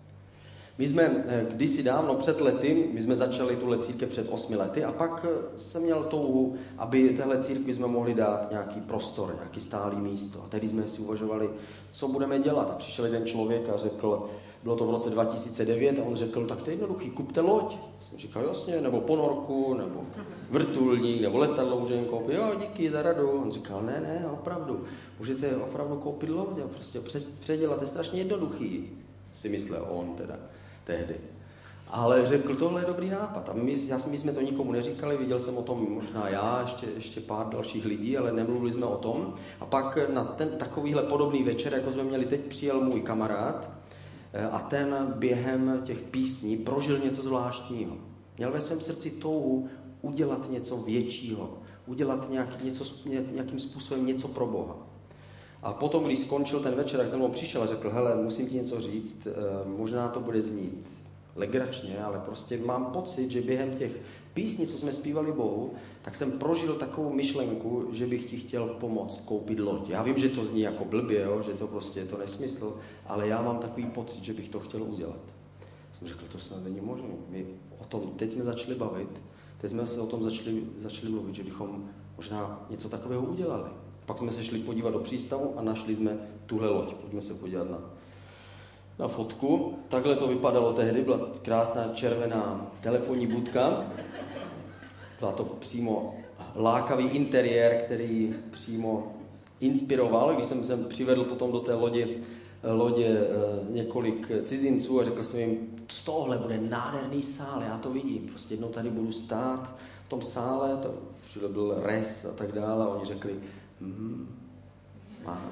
My 0.78 0.88
jsme 0.88 1.24
eh, 1.26 1.46
kdysi 1.50 1.82
dávno 1.82 2.14
před 2.14 2.40
lety, 2.40 2.90
my 2.92 3.02
jsme 3.02 3.16
začali 3.16 3.56
tuhle 3.56 3.78
církev 3.78 4.08
před 4.08 4.28
osmi 4.30 4.56
lety 4.56 4.84
a 4.84 4.92
pak 4.92 5.26
eh, 5.28 5.58
jsem 5.58 5.82
měl 5.82 6.04
touhu, 6.04 6.56
aby 6.78 7.08
téhle 7.08 7.42
církvi 7.42 7.74
jsme 7.74 7.86
mohli 7.86 8.14
dát 8.14 8.50
nějaký 8.50 8.80
prostor, 8.80 9.34
nějaký 9.36 9.60
stálý 9.60 9.96
místo. 9.96 10.42
A 10.44 10.48
tedy 10.48 10.68
jsme 10.68 10.88
si 10.88 11.02
uvažovali, 11.02 11.50
co 11.90 12.08
budeme 12.08 12.38
dělat. 12.38 12.70
A 12.70 12.74
přišel 12.74 13.04
jeden 13.04 13.26
člověk 13.26 13.68
a 13.68 13.76
řekl, 13.76 14.30
bylo 14.62 14.76
to 14.76 14.86
v 14.86 14.90
roce 14.90 15.10
2009 15.10 15.98
a 15.98 16.02
on 16.02 16.16
řekl, 16.16 16.46
tak 16.46 16.62
to 16.62 16.70
je 16.70 16.74
jednoduchý, 16.74 17.10
kupte 17.10 17.40
loď. 17.40 17.76
Jsem 18.00 18.18
říkal, 18.18 18.44
jasně, 18.44 18.80
nebo 18.80 19.00
ponorku, 19.00 19.74
nebo 19.74 20.00
vrtulník, 20.50 21.22
nebo 21.22 21.38
letadlo 21.38 21.80
můžeme 21.80 22.04
koupit. 22.04 22.34
Jo, 22.34 22.52
díky 22.60 22.90
za 22.90 23.02
radu. 23.02 23.30
On 23.30 23.50
říkal, 23.50 23.82
ne, 23.82 24.00
ne, 24.00 24.26
opravdu, 24.32 24.84
můžete 25.18 25.56
opravdu 25.56 25.96
koupit 25.96 26.30
loď 26.30 26.58
a 26.64 26.68
prostě 26.68 27.00
předělat, 27.40 27.80
je 27.80 27.86
strašně 27.86 28.20
jednoduchý, 28.20 28.90
si 29.32 29.48
myslel 29.48 29.86
on 29.90 30.14
teda 30.16 30.36
tehdy. 30.84 31.14
Ale 31.88 32.26
řekl, 32.26 32.56
tohle 32.56 32.80
je 32.80 32.86
dobrý 32.86 33.10
nápad. 33.10 33.48
A 33.48 33.52
my, 33.52 33.76
já, 33.86 33.98
my 34.10 34.18
jsme 34.18 34.32
to 34.32 34.40
nikomu 34.40 34.72
neříkali, 34.72 35.16
viděl 35.16 35.38
jsem 35.38 35.56
o 35.56 35.62
tom 35.62 35.86
možná 35.90 36.28
já, 36.28 36.60
ještě, 36.62 36.86
ještě 36.94 37.20
pár 37.20 37.48
dalších 37.48 37.84
lidí, 37.84 38.18
ale 38.18 38.32
nemluvili 38.32 38.72
jsme 38.72 38.86
o 38.86 38.96
tom. 38.96 39.34
A 39.60 39.66
pak 39.66 39.98
na 40.10 40.24
ten 40.24 40.48
takovýhle 40.48 41.02
podobný 41.02 41.42
večer, 41.42 41.74
jako 41.74 41.92
jsme 41.92 42.04
měli 42.04 42.24
teď, 42.24 42.40
přijel 42.40 42.80
můj 42.80 43.00
kamarád 43.00 43.81
a 44.50 44.58
ten 44.58 45.14
během 45.16 45.80
těch 45.84 46.00
písní 46.00 46.56
prožil 46.56 46.98
něco 46.98 47.22
zvláštního. 47.22 47.96
Měl 48.38 48.52
ve 48.52 48.60
svém 48.60 48.80
srdci 48.80 49.10
touhu 49.10 49.68
udělat 50.02 50.50
něco 50.50 50.76
většího, 50.76 51.50
udělat 51.86 52.30
nějaký, 52.30 52.64
něco, 52.64 52.84
nějakým 53.30 53.60
způsobem 53.60 54.06
něco 54.06 54.28
pro 54.28 54.46
Boha. 54.46 54.76
A 55.62 55.72
potom, 55.72 56.04
když 56.04 56.18
skončil 56.18 56.60
ten 56.60 56.74
večer, 56.74 57.00
tak 57.00 57.08
za 57.08 57.16
mnou 57.16 57.28
přišel 57.28 57.62
a 57.62 57.66
řekl, 57.66 57.90
hele, 57.90 58.14
musím 58.22 58.48
ti 58.48 58.54
něco 58.54 58.80
říct, 58.80 59.26
eh, 59.26 59.32
možná 59.78 60.08
to 60.08 60.20
bude 60.20 60.42
znít 60.42 60.86
legračně, 61.36 62.04
ale 62.04 62.18
prostě 62.18 62.58
mám 62.58 62.84
pocit, 62.84 63.30
že 63.30 63.40
během 63.40 63.76
těch 63.76 64.00
písní, 64.34 64.66
co 64.66 64.78
jsme 64.78 64.92
zpívali 64.92 65.32
Bohu, 65.32 65.72
tak 66.02 66.14
jsem 66.14 66.32
prožil 66.32 66.74
takovou 66.74 67.12
myšlenku, 67.12 67.88
že 67.92 68.06
bych 68.06 68.30
ti 68.30 68.36
chtěl 68.36 68.66
pomoct 68.66 69.20
koupit 69.24 69.60
loď. 69.60 69.88
Já 69.88 70.02
vím, 70.02 70.18
že 70.18 70.28
to 70.28 70.44
zní 70.44 70.60
jako 70.60 70.84
blbě, 70.84 71.22
jo, 71.22 71.42
že 71.42 71.52
to 71.52 71.66
prostě 71.66 72.00
je 72.00 72.06
to 72.06 72.18
nesmysl, 72.18 72.76
ale 73.06 73.28
já 73.28 73.42
mám 73.42 73.58
takový 73.58 73.86
pocit, 73.86 74.24
že 74.24 74.32
bych 74.32 74.48
to 74.48 74.60
chtěl 74.60 74.82
udělat. 74.82 75.20
Jsem 75.98 76.08
řekl, 76.08 76.24
to 76.32 76.38
snad 76.38 76.64
není 76.64 76.80
možné. 76.80 77.08
My 77.28 77.46
o 77.80 77.84
tom, 77.84 78.00
teď 78.16 78.32
jsme 78.32 78.42
začali 78.42 78.74
bavit, 78.74 79.22
teď 79.60 79.70
jsme 79.70 79.86
se 79.86 80.00
o 80.00 80.06
tom 80.06 80.22
začali, 80.22 80.62
začali 80.76 81.12
mluvit, 81.12 81.34
že 81.34 81.42
bychom 81.42 81.88
možná 82.16 82.66
něco 82.70 82.88
takového 82.88 83.22
udělali. 83.22 83.70
Pak 84.06 84.18
jsme 84.18 84.30
se 84.30 84.44
šli 84.44 84.58
podívat 84.58 84.90
do 84.90 84.98
přístavu 84.98 85.54
a 85.56 85.62
našli 85.62 85.96
jsme 85.96 86.18
tuhle 86.46 86.68
loď. 86.68 86.94
Pojďme 86.94 87.22
se 87.22 87.34
podívat 87.34 87.70
na 87.70 87.90
na 88.98 89.08
fotku. 89.08 89.78
Takhle 89.88 90.16
to 90.16 90.28
vypadalo 90.28 90.72
tehdy, 90.72 91.02
byla 91.02 91.18
krásná 91.42 91.88
červená 91.94 92.72
telefonní 92.80 93.26
budka. 93.26 93.84
Byla 95.20 95.32
to 95.32 95.44
přímo 95.44 96.14
lákavý 96.56 97.04
interiér, 97.04 97.82
který 97.84 98.34
přímo 98.50 99.12
inspiroval. 99.60 100.34
Když 100.34 100.46
jsem 100.46 100.64
sem 100.64 100.84
přivedl 100.84 101.24
potom 101.24 101.52
do 101.52 101.60
té 101.60 101.74
lodě, 101.74 102.08
lodě 102.62 103.06
eh, 103.06 103.26
několik 103.70 104.30
cizinců 104.44 105.00
a 105.00 105.04
řekl 105.04 105.22
jsem 105.22 105.40
jim, 105.40 105.58
z 105.88 106.04
tohle 106.04 106.38
bude 106.38 106.60
nádherný 106.60 107.22
sál, 107.22 107.62
já 107.62 107.78
to 107.78 107.90
vidím. 107.90 108.28
Prostě 108.28 108.54
jednou 108.54 108.68
tady 108.68 108.90
budu 108.90 109.12
stát 109.12 109.76
v 110.04 110.08
tom 110.08 110.22
sále, 110.22 110.76
to 110.76 110.94
všude 111.24 111.48
byl 111.48 111.74
res 111.82 112.24
a 112.24 112.32
tak 112.32 112.52
dále. 112.52 112.84
A 112.84 112.88
oni 112.88 113.04
řekli, 113.04 113.34
hm, 113.80 114.28
má, 115.24 115.42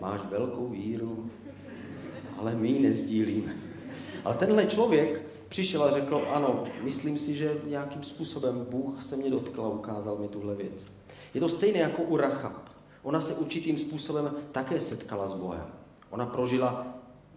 máš 0.00 0.20
velkou 0.30 0.68
víru, 0.68 1.30
ale 2.38 2.54
my 2.54 2.68
ji 2.68 2.80
nezdílíme. 2.80 3.56
Ale 4.24 4.34
tenhle 4.34 4.66
člověk 4.66 5.22
přišel 5.48 5.82
a 5.82 5.90
řekl, 5.90 6.22
ano, 6.32 6.64
myslím 6.82 7.18
si, 7.18 7.34
že 7.34 7.60
nějakým 7.66 8.02
způsobem 8.02 8.66
Bůh 8.70 9.02
se 9.02 9.16
mě 9.16 9.30
dotkl 9.30 9.62
a 9.62 9.68
ukázal 9.68 10.18
mi 10.18 10.28
tuhle 10.28 10.54
věc. 10.54 10.86
Je 11.34 11.40
to 11.40 11.48
stejné 11.48 11.78
jako 11.78 12.02
u 12.02 12.16
Rachab. 12.16 12.68
Ona 13.02 13.20
se 13.20 13.34
určitým 13.34 13.78
způsobem 13.78 14.34
také 14.52 14.80
setkala 14.80 15.26
s 15.26 15.34
Bohem. 15.34 15.66
Ona 16.10 16.26
prožila 16.26 16.86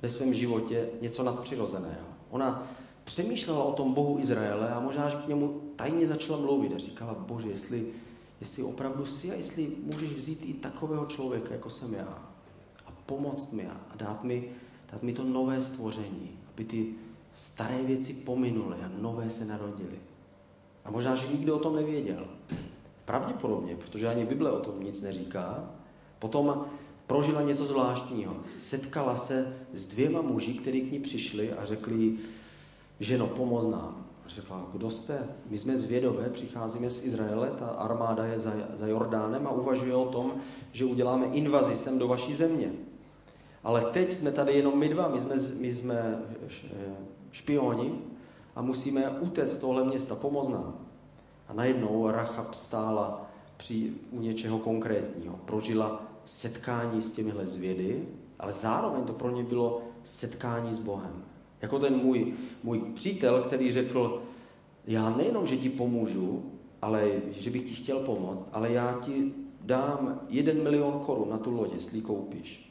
ve 0.01 0.09
svém 0.09 0.33
životě 0.33 0.89
něco 1.01 1.23
nadpřirozeného. 1.23 2.07
Ona 2.29 2.67
přemýšlela 3.03 3.63
o 3.63 3.73
tom 3.73 3.93
Bohu 3.93 4.19
Izraele 4.19 4.69
a 4.69 4.79
možná, 4.79 5.09
že 5.09 5.17
k 5.17 5.27
němu 5.27 5.61
tajně 5.75 6.07
začala 6.07 6.39
mluvit 6.39 6.73
a 6.75 6.77
říkala, 6.77 7.13
bože, 7.13 7.47
jestli, 7.47 7.87
jestli 8.39 8.63
opravdu 8.63 9.05
si 9.05 9.31
a 9.31 9.33
jestli 9.33 9.71
můžeš 9.83 10.13
vzít 10.13 10.39
i 10.45 10.53
takového 10.53 11.05
člověka, 11.05 11.53
jako 11.53 11.69
jsem 11.69 11.93
já 11.93 12.31
a 12.85 12.91
pomoct 13.05 13.51
mi 13.51 13.67
a 13.67 13.95
dát 13.95 14.23
mi 14.23 14.49
dát 14.91 15.03
mi 15.03 15.13
to 15.13 15.23
nové 15.23 15.61
stvoření, 15.61 16.29
aby 16.53 16.63
ty 16.63 16.87
staré 17.33 17.83
věci 17.83 18.13
pominuly 18.13 18.75
a 18.85 18.91
nové 19.01 19.29
se 19.29 19.45
narodily. 19.45 19.99
A 20.85 20.91
možná, 20.91 21.15
že 21.15 21.27
nikdo 21.27 21.55
o 21.55 21.59
tom 21.59 21.75
nevěděl. 21.75 22.27
Pravděpodobně, 23.05 23.75
protože 23.75 24.07
ani 24.07 24.25
Bible 24.25 24.51
o 24.51 24.59
tom 24.59 24.83
nic 24.83 25.01
neříká. 25.01 25.69
Potom 26.19 26.65
prožila 27.07 27.41
něco 27.41 27.65
zvláštního. 27.65 28.35
Setkala 28.53 29.15
se 29.15 29.57
s 29.73 29.87
dvěma 29.87 30.21
muži, 30.21 30.53
kteří 30.53 30.81
k 30.81 30.91
ní 30.91 30.99
přišli 30.99 31.53
a 31.53 31.65
řekli, 31.65 32.17
ženo, 32.99 33.27
pomoz 33.27 33.67
nám. 33.67 34.05
Řekla, 34.27 34.69
kdo 34.73 34.89
jste? 34.89 35.27
My 35.49 35.57
jsme 35.57 35.77
z 35.77 35.85
Vědové, 35.85 36.29
přicházíme 36.29 36.89
z 36.89 37.05
Izraele, 37.05 37.51
ta 37.59 37.67
armáda 37.67 38.25
je 38.25 38.39
za, 38.39 38.53
za 38.73 38.87
Jordánem 38.87 39.47
a 39.47 39.51
uvažuje 39.51 39.95
o 39.95 40.05
tom, 40.05 40.33
že 40.71 40.85
uděláme 40.85 41.25
invazi 41.25 41.75
sem 41.75 41.99
do 41.99 42.07
vaší 42.07 42.33
země. 42.33 42.71
Ale 43.63 43.81
teď 43.81 44.13
jsme 44.13 44.31
tady 44.31 44.53
jenom 44.53 44.79
my 44.79 44.89
dva, 44.89 45.07
my 45.07 45.19
jsme, 45.19 45.35
my 45.59 45.73
jsme 45.73 46.19
špioni 47.31 47.91
a 48.55 48.61
musíme 48.61 49.09
utéct 49.09 49.51
z 49.51 49.57
tohle 49.57 49.85
města, 49.85 50.15
pomoct 50.15 50.49
nám. 50.49 50.75
A 51.47 51.53
najednou 51.53 52.11
Rachab 52.11 52.53
stála 52.53 53.29
při, 53.57 53.93
u 54.11 54.21
něčeho 54.21 54.59
konkrétního. 54.59 55.39
Prožila 55.45 56.03
setkání 56.25 57.01
s 57.01 57.11
těmihle 57.11 57.47
zvědy, 57.47 58.07
ale 58.39 58.51
zároveň 58.51 59.03
to 59.03 59.13
pro 59.13 59.29
ně 59.29 59.43
bylo 59.43 59.81
setkání 60.03 60.73
s 60.73 60.79
Bohem. 60.79 61.23
Jako 61.61 61.79
ten 61.79 61.95
můj, 61.95 62.33
můj 62.63 62.81
přítel, 62.93 63.41
který 63.41 63.71
řekl, 63.71 64.21
já 64.87 65.09
nejenom, 65.09 65.47
že 65.47 65.57
ti 65.57 65.69
pomůžu, 65.69 66.51
ale 66.81 67.11
že 67.31 67.49
bych 67.49 67.63
ti 67.63 67.73
chtěl 67.73 67.99
pomoct, 67.99 68.45
ale 68.53 68.71
já 68.71 68.99
ti 69.05 69.33
dám 69.61 70.19
jeden 70.29 70.63
milion 70.63 70.99
korun 70.99 71.29
na 71.29 71.37
tu 71.37 71.51
loď, 71.51 71.73
jestli 71.73 72.01
koupíš 72.01 72.70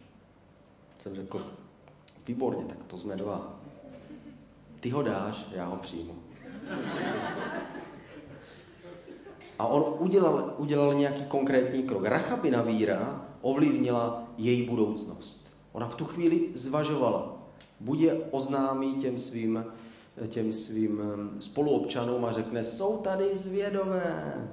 jsem 1.01 1.15
řekl, 1.15 1.47
výborně, 2.27 2.65
tak 2.65 2.79
to 2.87 2.99
jsme 2.99 3.17
dva. 3.17 3.61
Ty 4.81 4.91
ho 4.91 5.03
dáš, 5.03 5.47
já 5.53 5.65
ho 5.65 5.77
přijmu. 5.77 6.15
A 9.59 9.67
on 9.67 9.95
udělal, 9.99 10.55
udělal 10.59 10.95
nějaký 10.95 11.25
konkrétní 11.25 11.83
krok. 11.83 12.05
Rachabina 12.05 12.63
víra 12.63 13.27
ovlivnila 13.41 14.25
její 14.37 14.67
budoucnost. 14.67 15.55
Ona 15.73 15.89
v 15.89 15.95
tu 15.95 16.05
chvíli 16.05 16.49
zvažovala. 16.55 17.37
Buď 17.81 18.01
je 18.01 18.15
oznámí 18.31 18.95
těm 18.95 19.19
svým, 19.19 19.65
těm 20.29 20.53
svým 20.53 21.01
spoluobčanům 21.41 22.25
a 22.25 22.33
řekne, 22.33 22.65
jsou 22.65 22.97
tady 22.97 23.37
zvědové. 23.37 24.49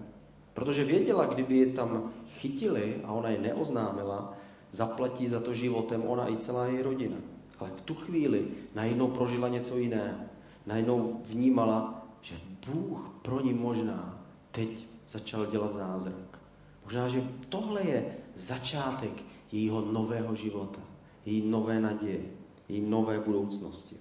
Protože 0.53 0.83
věděla, 0.83 1.25
kdyby 1.25 1.57
je 1.57 1.65
tam 1.65 2.13
chytili 2.27 3.01
a 3.03 3.11
ona 3.11 3.29
je 3.29 3.37
neoznámila, 3.37 4.33
zaplatí 4.77 5.27
za 5.27 5.39
to 5.39 5.53
životem 5.53 6.03
ona 6.05 6.29
i 6.29 6.37
celá 6.37 6.65
její 6.65 6.81
rodina. 6.81 7.17
Ale 7.59 7.69
v 7.75 7.81
tu 7.81 7.95
chvíli 7.95 8.47
najednou 8.75 9.07
prožila 9.07 9.49
něco 9.49 9.77
jiného. 9.77 10.17
Najednou 10.65 11.21
vnímala, 11.25 12.05
že 12.21 12.35
Bůh 12.67 13.11
pro 13.21 13.41
ní 13.41 13.53
možná 13.53 14.21
teď 14.51 14.87
začal 15.07 15.45
dělat 15.45 15.73
zázrak. 15.73 16.39
Možná, 16.85 17.07
že 17.07 17.23
tohle 17.49 17.83
je 17.83 18.17
začátek 18.35 19.23
jejího 19.51 19.81
nového 19.81 20.35
života, 20.35 20.79
její 21.25 21.49
nové 21.49 21.81
naděje, 21.81 22.21
její 22.69 22.81
nové 22.81 23.19
budoucnosti. 23.19 23.95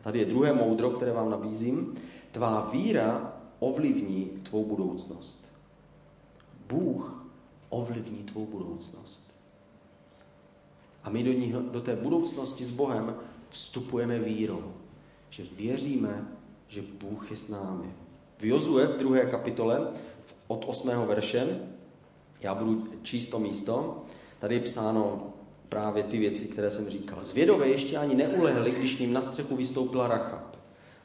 A 0.00 0.02
tady 0.02 0.18
je 0.18 0.24
druhé 0.24 0.52
moudro, 0.52 0.90
které 0.90 1.12
vám 1.12 1.30
nabízím. 1.30 1.94
Tvá 2.32 2.70
víra 2.72 3.32
ovlivní 3.58 4.24
tvou 4.42 4.64
budoucnost. 4.64 5.52
Bůh 6.68 7.26
ovlivní 7.68 8.18
tvou 8.18 8.46
budoucnost. 8.46 9.25
A 11.06 11.10
my 11.10 11.22
do, 11.22 11.32
ní, 11.32 11.54
do 11.70 11.80
té 11.80 11.96
budoucnosti 11.96 12.64
s 12.64 12.70
Bohem 12.70 13.16
vstupujeme 13.48 14.18
vírou. 14.18 14.72
Že 15.30 15.42
věříme, 15.56 16.28
že 16.68 16.82
Bůh 17.00 17.30
je 17.30 17.36
s 17.36 17.48
námi. 17.48 17.92
V 18.38 18.44
Jozue 18.44 18.86
v 18.86 18.98
druhé 18.98 19.26
kapitole 19.26 19.88
od 20.46 20.64
8. 20.66 20.88
verše, 20.88 21.60
já 22.40 22.54
budu 22.54 22.88
číst 23.02 23.28
to 23.28 23.38
místo, 23.38 24.02
tady 24.38 24.54
je 24.54 24.60
psáno 24.60 25.32
právě 25.68 26.02
ty 26.02 26.18
věci, 26.18 26.44
které 26.44 26.70
jsem 26.70 26.90
říkal. 26.90 27.24
Zvědové 27.24 27.68
ještě 27.68 27.96
ani 27.96 28.14
neulehli, 28.14 28.70
když 28.70 28.98
ním 28.98 29.12
na 29.12 29.22
střechu 29.22 29.56
vystoupila 29.56 30.08
Rachab 30.08 30.56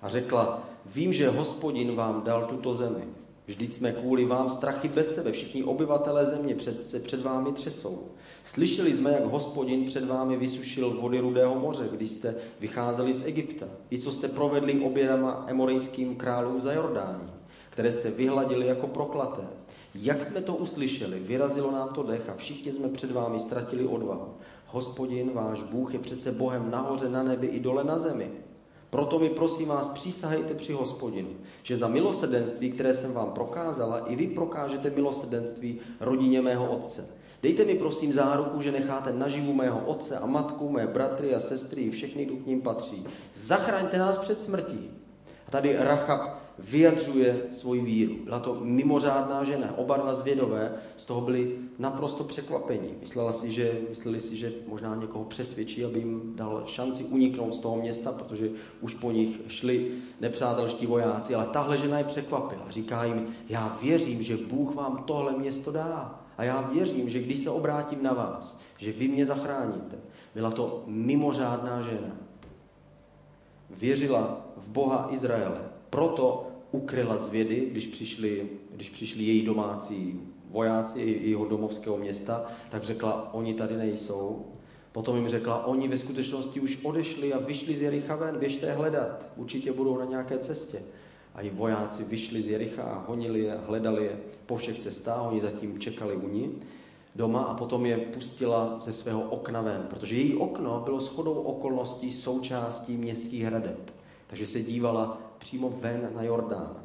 a 0.01 0.09
řekla, 0.09 0.69
vím, 0.85 1.13
že 1.13 1.29
hospodin 1.29 1.95
vám 1.95 2.21
dal 2.23 2.45
tuto 2.45 2.73
zemi. 2.73 3.03
Vždyť 3.51 3.73
jsme 3.73 3.91
kvůli 3.91 4.25
vám 4.25 4.49
strachy 4.49 4.87
bez 4.87 5.15
sebe, 5.15 5.31
všichni 5.31 5.63
obyvatelé 5.63 6.25
země 6.25 6.55
před, 6.55 6.81
se 6.81 6.99
před 6.99 7.21
vámi 7.21 7.51
třesou. 7.51 8.07
Slyšeli 8.43 8.93
jsme, 8.93 9.11
jak 9.11 9.25
hospodin 9.25 9.85
před 9.85 10.05
vámi 10.05 10.37
vysušil 10.37 11.01
vody 11.01 11.19
Rudého 11.19 11.55
moře, 11.55 11.89
když 11.91 12.09
jste 12.09 12.35
vycházeli 12.59 13.13
z 13.13 13.25
Egypta. 13.25 13.65
I 13.89 13.99
co 13.99 14.11
jste 14.11 14.27
provedli 14.27 14.79
obědama 14.79 15.45
emorejským 15.47 16.15
králům 16.15 16.61
za 16.61 16.73
Jordání, 16.73 17.29
které 17.69 17.91
jste 17.91 18.11
vyhladili 18.11 18.67
jako 18.67 18.87
proklaté. 18.87 19.41
Jak 19.95 20.21
jsme 20.21 20.41
to 20.41 20.55
uslyšeli, 20.55 21.19
vyrazilo 21.19 21.71
nám 21.71 21.89
to 21.89 22.03
dech 22.03 22.29
a 22.29 22.35
všichni 22.35 22.71
jsme 22.71 22.89
před 22.89 23.11
vámi 23.11 23.39
ztratili 23.39 23.85
odvahu. 23.85 24.27
Hospodin, 24.67 25.31
váš 25.33 25.63
Bůh, 25.63 25.93
je 25.93 25.99
přece 25.99 26.31
Bohem 26.31 26.71
nahoře 26.71 27.09
na 27.09 27.23
nebi 27.23 27.47
i 27.47 27.59
dole 27.59 27.83
na 27.83 27.99
zemi. 27.99 28.31
Proto 28.91 29.19
mi 29.19 29.29
prosím 29.29 29.67
vás, 29.67 29.89
přísahejte 29.89 30.53
při 30.53 30.73
hospodinu, 30.73 31.29
že 31.63 31.77
za 31.77 31.87
milosedenství, 31.87 32.71
které 32.71 32.93
jsem 32.93 33.13
vám 33.13 33.31
prokázala, 33.31 33.99
i 33.99 34.15
vy 34.15 34.27
prokážete 34.27 34.89
milosedenství 34.89 35.79
rodině 35.99 36.41
mého 36.41 36.71
otce. 36.71 37.07
Dejte 37.43 37.65
mi 37.65 37.75
prosím 37.75 38.13
záruku, 38.13 38.61
že 38.61 38.71
necháte 38.71 39.13
naživu 39.13 39.53
mého 39.53 39.79
otce 39.79 40.17
a 40.17 40.25
matku, 40.25 40.69
mé 40.69 40.87
bratry 40.87 41.35
a 41.35 41.39
sestry 41.39 41.81
i 41.81 41.91
všechny, 41.91 42.25
kdo 42.25 42.35
k 42.35 42.45
ním 42.45 42.61
patří. 42.61 43.07
Zachraňte 43.35 43.97
nás 43.97 44.17
před 44.17 44.41
smrtí. 44.41 44.91
A 45.47 45.51
tady 45.51 45.75
Rachab 45.79 46.41
vyjadřuje 46.69 47.41
svoji 47.51 47.81
víru. 47.81 48.15
Byla 48.23 48.39
to 48.39 48.57
mimořádná 48.61 49.43
žena. 49.43 49.77
Oba 49.77 49.97
dva 49.97 50.13
zvědové 50.13 50.73
z 50.97 51.05
toho 51.05 51.21
byli 51.21 51.57
naprosto 51.79 52.23
překvapení. 52.23 52.89
Myslela 52.99 53.31
si, 53.31 53.51
že, 53.51 53.81
mysleli 53.89 54.19
si, 54.19 54.37
že 54.37 54.53
možná 54.67 54.95
někoho 54.95 55.25
přesvědčí, 55.25 55.85
aby 55.85 55.99
jim 55.99 56.33
dal 56.35 56.63
šanci 56.65 57.03
uniknout 57.03 57.53
z 57.53 57.59
toho 57.59 57.75
města, 57.75 58.11
protože 58.11 58.49
už 58.81 58.93
po 58.93 59.11
nich 59.11 59.41
šli 59.47 59.91
nepřátelští 60.19 60.85
vojáci. 60.85 61.35
Ale 61.35 61.45
tahle 61.45 61.77
žena 61.77 61.97
je 61.97 62.03
překvapila. 62.03 62.65
Říká 62.69 63.03
jim, 63.03 63.27
já 63.49 63.77
věřím, 63.81 64.23
že 64.23 64.37
Bůh 64.37 64.75
vám 64.75 65.03
tohle 65.07 65.31
město 65.31 65.71
dá. 65.71 66.19
A 66.37 66.43
já 66.43 66.61
věřím, 66.61 67.09
že 67.09 67.19
když 67.19 67.37
se 67.37 67.49
obrátím 67.49 68.03
na 68.03 68.13
vás, 68.13 68.59
že 68.77 68.91
vy 68.91 69.07
mě 69.07 69.25
zachráníte. 69.25 69.97
Byla 70.35 70.51
to 70.51 70.83
mimořádná 70.87 71.81
žena. 71.81 72.15
Věřila 73.69 74.45
v 74.57 74.69
Boha 74.69 75.07
Izraele. 75.11 75.61
Proto 75.89 76.50
ukryla 76.71 77.17
z 77.17 77.29
vědy, 77.29 77.67
když 77.71 77.87
přišli, 77.87 78.49
když 78.75 78.89
přišli 78.89 79.23
její 79.23 79.45
domácí 79.45 80.21
vojáci 80.49 81.19
jeho 81.23 81.45
domovského 81.45 81.97
města, 81.97 82.45
tak 82.69 82.83
řekla, 82.83 83.33
oni 83.33 83.53
tady 83.53 83.77
nejsou. 83.77 84.45
Potom 84.91 85.15
jim 85.15 85.27
řekla, 85.27 85.65
oni 85.65 85.87
ve 85.87 85.97
skutečnosti 85.97 86.59
už 86.59 86.79
odešli 86.83 87.33
a 87.33 87.39
vyšli 87.39 87.75
z 87.75 87.81
Jericha 87.81 88.15
ven, 88.15 88.39
běžte 88.39 88.65
je 88.65 88.73
hledat, 88.73 89.29
určitě 89.35 89.71
budou 89.71 89.97
na 89.97 90.05
nějaké 90.05 90.37
cestě. 90.37 90.81
A 91.35 91.41
i 91.41 91.49
vojáci 91.49 92.03
vyšli 92.03 92.41
z 92.41 92.47
Jericha 92.47 92.83
a 92.83 93.05
honili 93.07 93.39
je, 93.39 93.57
hledali 93.67 94.03
je 94.03 94.19
po 94.45 94.55
všech 94.55 94.79
cestách, 94.79 95.31
oni 95.31 95.41
zatím 95.41 95.79
čekali 95.79 96.15
u 96.15 96.29
ní 96.29 96.51
doma 97.15 97.41
a 97.41 97.53
potom 97.53 97.85
je 97.85 97.97
pustila 97.97 98.77
ze 98.81 98.93
svého 98.93 99.21
okna 99.21 99.61
ven, 99.61 99.85
protože 99.89 100.15
její 100.15 100.35
okno 100.35 100.81
bylo 100.85 100.99
shodou 100.99 101.33
okolností 101.33 102.11
součástí 102.11 102.97
městských 102.97 103.43
hradeb. 103.43 103.93
Takže 104.27 104.47
se 104.47 104.61
dívala 104.61 105.30
přímo 105.41 105.73
ven 105.81 106.09
na 106.15 106.23
Jordán. 106.23 106.77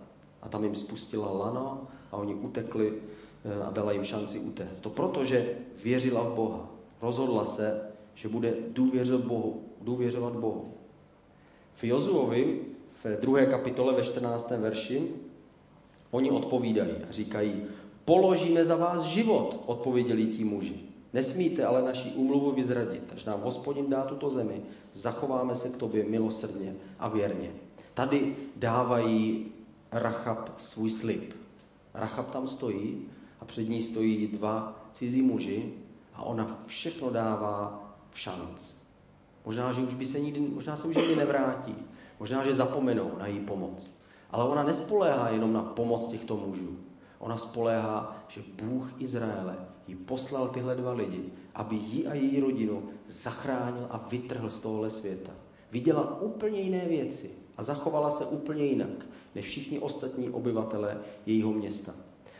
A 0.43 0.49
tam 0.49 0.65
jim 0.65 0.75
spustila 0.75 1.33
lano 1.33 1.89
a 2.13 2.17
oni 2.17 2.35
utekli 2.35 2.93
eh, 3.45 3.63
a 3.65 3.71
dala 3.71 3.93
jim 3.93 4.05
šanci 4.05 4.39
utéct. 4.41 4.81
To 4.81 4.91
proto, 4.91 5.25
že 5.25 5.49
věřila 5.85 6.23
v 6.23 6.35
Boha. 6.35 6.69
Rozhodla 7.03 7.45
se, 7.45 7.81
že 8.15 8.29
bude 8.29 8.55
důvěřovat 8.69 9.25
Bohu. 9.25 9.63
Důvěřovat 9.81 10.33
Bohu. 10.33 10.73
V 11.77 11.85
Jozuovi 11.85 12.61
v 13.05 13.21
druhé 13.21 13.47
kapitole 13.47 13.95
ve 13.95 14.03
14. 14.03 14.51
verši 14.51 15.09
oni 16.11 16.31
odpovídají 16.31 16.93
a 17.09 17.13
říkají, 17.13 17.63
položíme 18.05 18.65
za 18.65 18.77
vás 18.77 19.03
život, 19.03 19.63
odpověděli 19.67 20.27
ti 20.27 20.45
muži. 20.45 20.81
Nesmíte 21.13 21.65
ale 21.65 21.83
naší 21.83 22.13
úmluvu 22.13 22.53
vyzradit, 22.53 23.13
až 23.15 23.25
nám 23.25 23.41
hospodin 23.41 23.91
dá 23.91 24.03
tuto 24.03 24.31
zemi, 24.31 24.63
zachováme 24.93 25.55
se 25.55 25.69
k 25.69 25.77
tobě 25.77 26.05
milosrdně 26.05 26.75
a 26.99 27.09
věrně. 27.09 27.66
Tady 27.97 28.37
dávají 28.57 29.47
Rachab 29.93 30.51
svůj 30.57 30.91
slib. 30.91 31.35
Rachab 31.95 32.31
tam 32.31 32.49
stojí 32.49 33.09
a 33.41 33.45
před 33.45 33.69
ní 33.69 33.83
stojí 33.83 34.27
dva 34.27 34.85
cizí 34.93 35.23
muži 35.23 35.73
a 36.15 36.23
ona 36.23 36.59
všechno 36.67 37.11
dává 37.11 37.83
v 38.11 38.19
šanc. 38.19 38.73
Možná, 39.45 39.73
že 39.73 39.81
už 39.81 39.95
by 39.95 40.07
se 40.07 40.21
nikdy, 40.21 40.41
možná 40.41 40.77
se 40.77 40.89
už 40.89 40.97
nikdy 40.97 41.17
nevrátí. 41.17 41.75
Možná, 42.21 42.45
že 42.45 42.55
zapomenou 42.55 43.13
na 43.19 43.27
její 43.27 43.41
pomoc. 43.41 44.03
Ale 44.31 44.45
ona 44.45 44.63
nespoléhá 44.63 45.31
jenom 45.31 45.53
na 45.53 45.63
pomoc 45.63 46.09
těchto 46.09 46.37
mužů. 46.37 46.77
Ona 47.19 47.37
spoléhá, 47.37 48.25
že 48.29 48.43
Bůh 48.63 48.95
Izraele 48.99 49.57
jí 49.89 49.95
poslal 49.95 50.49
tyhle 50.49 50.77
dva 50.77 50.93
lidi, 50.93 51.33
aby 51.55 51.77
ji 51.77 52.07
a 52.07 52.15
její 52.15 52.41
rodinu 52.41 52.83
zachránil 53.09 53.87
a 53.91 54.07
vytrhl 54.11 54.51
z 54.51 54.61
tohohle 54.61 54.91
světa. 54.91 55.33
Viděla 55.71 56.21
úplně 56.21 56.61
jiné 56.61 56.89
věci 56.89 57.46
a 57.57 57.63
zachovala 57.63 58.11
se 58.11 58.25
úplně 58.25 58.65
jinak 58.65 59.07
než 59.35 59.47
všichni 59.47 59.79
ostatní 59.79 60.31
obyvatelé 60.31 60.99
jejího 61.27 61.53
města. 61.53 61.95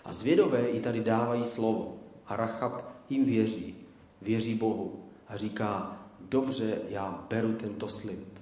A 0.05 0.13
zvědové 0.13 0.71
jí 0.71 0.81
tady 0.81 1.01
dávají 1.01 1.45
slovo 1.45 1.97
a 2.27 2.37
Rachab 2.37 2.85
jim 3.11 3.25
věří, 3.25 3.75
věří 4.23 4.55
Bohu 4.55 4.93
a 5.29 5.37
říká, 5.37 6.03
dobře, 6.29 6.79
já 6.89 7.25
beru 7.31 7.53
tento 7.53 7.89
slib. 7.89 8.39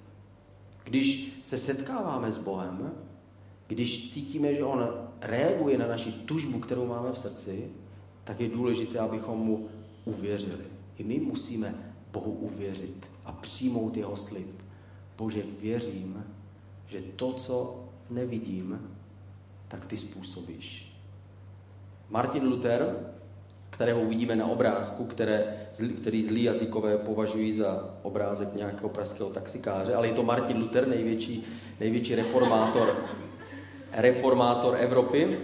Když 0.83 1.39
se 1.41 1.57
setkáváme 1.57 2.31
s 2.31 2.37
Bohem, 2.37 2.91
když 3.67 4.13
cítíme, 4.13 4.53
že 4.53 4.63
On 4.63 4.89
reaguje 5.21 5.77
na 5.77 5.87
naši 5.87 6.11
tužbu, 6.11 6.59
kterou 6.59 6.85
máme 6.85 7.11
v 7.11 7.17
srdci, 7.17 7.71
tak 8.23 8.39
je 8.39 8.49
důležité, 8.49 8.99
abychom 8.99 9.39
mu 9.39 9.69
uvěřili. 10.05 10.65
I 10.97 11.03
my 11.03 11.19
musíme 11.19 11.93
Bohu 12.11 12.31
uvěřit 12.31 13.05
a 13.25 13.31
přijmout 13.31 13.97
jeho 13.97 14.17
slib. 14.17 14.61
Bože, 15.17 15.43
věřím, 15.61 16.23
že 16.87 17.01
to, 17.15 17.33
co 17.33 17.83
nevidím, 18.09 18.91
tak 19.67 19.87
ty 19.87 19.97
způsobíš. 19.97 20.95
Martin 22.09 22.47
Luther, 22.47 22.95
kterého 23.69 24.01
uvidíme 24.01 24.35
na 24.35 24.45
obrázku, 24.45 25.05
které, 25.05 25.67
který 25.97 26.23
zlí 26.23 26.43
jazykové 26.43 26.97
považují 26.97 27.53
za 27.53 27.97
obrázek 28.03 28.53
nějakého 28.55 28.89
pražského 28.89 29.29
taxikáře, 29.29 29.95
ale 29.95 30.07
je 30.07 30.13
to 30.13 30.23
Martin 30.23 30.57
Luther, 30.57 30.87
největší, 30.87 31.43
největší 31.79 32.15
reformátor, 32.15 32.95
reformátor 33.91 34.75
Evropy, 34.79 35.39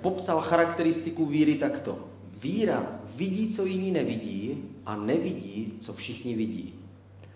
popsal 0.00 0.40
charakteristiku 0.40 1.26
víry 1.26 1.54
takto. 1.54 1.98
Víra 2.42 3.00
vidí, 3.16 3.48
co 3.48 3.64
jiní 3.64 3.90
nevidí 3.90 4.64
a 4.86 4.96
nevidí, 4.96 5.72
co 5.80 5.92
všichni 5.92 6.34
vidí. 6.34 6.74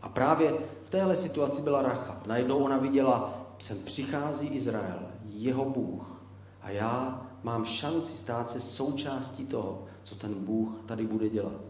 A 0.03 0.09
právě 0.09 0.55
v 0.85 0.91
téhle 0.91 1.17
situaci 1.17 1.63
byla 1.63 1.83
Rachab. 1.83 2.27
Najednou 2.27 2.59
ona 2.59 2.77
viděla 2.77 3.42
sem 3.63 3.79
přichází 3.79 4.47
Izrael, 4.47 4.99
jeho 5.29 5.65
Bůh. 5.65 6.25
A 6.63 6.71
já 6.71 7.27
mám 7.43 7.65
šanci 7.65 8.13
stát 8.13 8.51
se 8.51 8.61
součástí 8.61 9.47
toho, 9.47 9.85
co 10.03 10.15
ten 10.15 10.35
Bůh 10.35 10.83
tady 10.87 11.07
bude 11.07 11.29
dělat. 11.29 11.63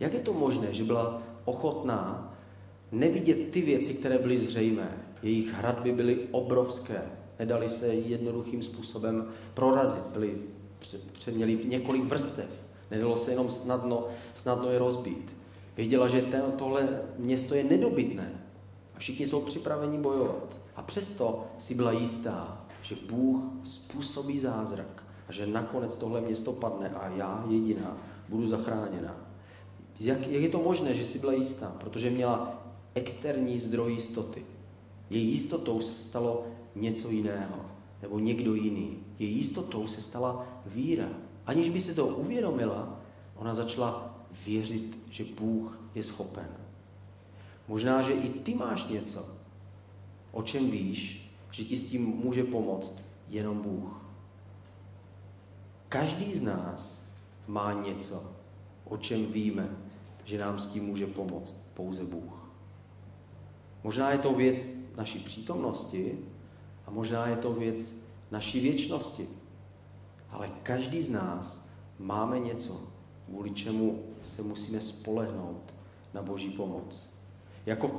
Jak 0.00 0.14
je 0.14 0.20
to 0.20 0.32
možné, 0.32 0.72
že 0.72 0.84
byla 0.84 1.22
ochotná 1.44 2.34
nevidět 2.92 3.50
ty 3.50 3.60
věci, 3.60 3.94
které 3.94 4.18
byly 4.18 4.38
zřejmé? 4.38 5.02
Jejich 5.22 5.52
hradby 5.52 5.92
byly 5.92 6.18
obrovské, 6.30 7.02
nedali 7.38 7.68
se 7.68 7.86
jednoduchým 7.86 8.62
způsobem 8.62 9.28
prorazit, 9.54 10.06
byly, 10.06 10.38
měli 11.34 11.60
několik 11.64 12.04
vrstev, 12.04 12.50
nedalo 12.90 13.16
se 13.16 13.30
jenom 13.30 13.50
snadno, 13.50 14.08
snadno 14.34 14.70
je 14.70 14.78
rozbít. 14.78 15.36
Věděla, 15.76 16.08
že 16.08 16.24
tohle 16.58 17.02
město 17.18 17.54
je 17.54 17.64
nedobytné 17.64 18.32
a 18.94 18.98
všichni 18.98 19.26
jsou 19.26 19.40
připraveni 19.40 19.98
bojovat. 19.98 20.65
A 20.76 20.82
přesto 20.82 21.46
si 21.58 21.74
byla 21.74 21.92
jistá, 21.92 22.66
že 22.82 22.96
Bůh 23.08 23.42
způsobí 23.64 24.38
zázrak 24.38 25.04
a 25.28 25.32
že 25.32 25.46
nakonec 25.46 25.96
tohle 25.96 26.20
město 26.20 26.52
padne 26.52 26.90
a 26.90 27.08
já 27.08 27.44
jediná 27.48 27.96
budu 28.28 28.48
zachráněna. 28.48 29.16
Jak, 30.00 30.26
jak 30.26 30.42
je 30.42 30.48
to 30.48 30.58
možné, 30.58 30.94
že 30.94 31.04
si 31.04 31.18
byla 31.18 31.32
jistá? 31.32 31.76
Protože 31.80 32.10
měla 32.10 32.62
externí 32.94 33.60
zdroj 33.60 33.92
jistoty. 33.92 34.44
Její 35.10 35.30
jistotou 35.30 35.80
se 35.80 35.94
stalo 35.94 36.46
něco 36.74 37.10
jiného, 37.10 37.60
nebo 38.02 38.18
někdo 38.18 38.54
jiný. 38.54 38.98
Její 39.18 39.36
jistotou 39.36 39.86
se 39.86 40.00
stala 40.02 40.46
víra. 40.66 41.08
Aniž 41.46 41.70
by 41.70 41.80
se 41.80 41.94
to 41.94 42.06
uvědomila, 42.06 43.00
ona 43.36 43.54
začala 43.54 44.14
věřit, 44.46 44.98
že 45.10 45.24
Bůh 45.24 45.80
je 45.94 46.02
schopen. 46.02 46.48
Možná, 47.68 48.02
že 48.02 48.12
i 48.12 48.28
ty 48.28 48.54
máš 48.54 48.86
něco, 48.86 49.35
o 50.36 50.42
čem 50.42 50.70
víš, 50.70 51.30
že 51.50 51.64
ti 51.64 51.76
s 51.76 51.84
tím 51.84 52.06
může 52.06 52.44
pomoct 52.44 52.94
jenom 53.28 53.62
Bůh. 53.62 54.06
Každý 55.88 56.34
z 56.34 56.42
nás 56.42 57.04
má 57.46 57.72
něco, 57.72 58.32
o 58.84 58.96
čem 58.96 59.26
víme, 59.26 59.68
že 60.24 60.38
nám 60.38 60.58
s 60.58 60.66
tím 60.66 60.84
může 60.84 61.06
pomoct 61.06 61.56
pouze 61.74 62.04
Bůh. 62.04 62.50
Možná 63.84 64.10
je 64.10 64.18
to 64.18 64.34
věc 64.34 64.78
naší 64.96 65.18
přítomnosti 65.18 66.18
a 66.86 66.90
možná 66.90 67.26
je 67.26 67.36
to 67.36 67.52
věc 67.52 68.04
naší 68.30 68.60
věčnosti. 68.60 69.28
Ale 70.30 70.50
každý 70.62 71.02
z 71.02 71.10
nás 71.10 71.68
máme 71.98 72.38
něco, 72.38 72.80
kvůli 73.26 73.50
čemu 73.50 74.02
se 74.22 74.42
musíme 74.42 74.80
spolehnout 74.80 75.74
na 76.14 76.22
Boží 76.22 76.50
pomoc. 76.50 77.14
Jako 77.66 77.88
v 77.88 77.98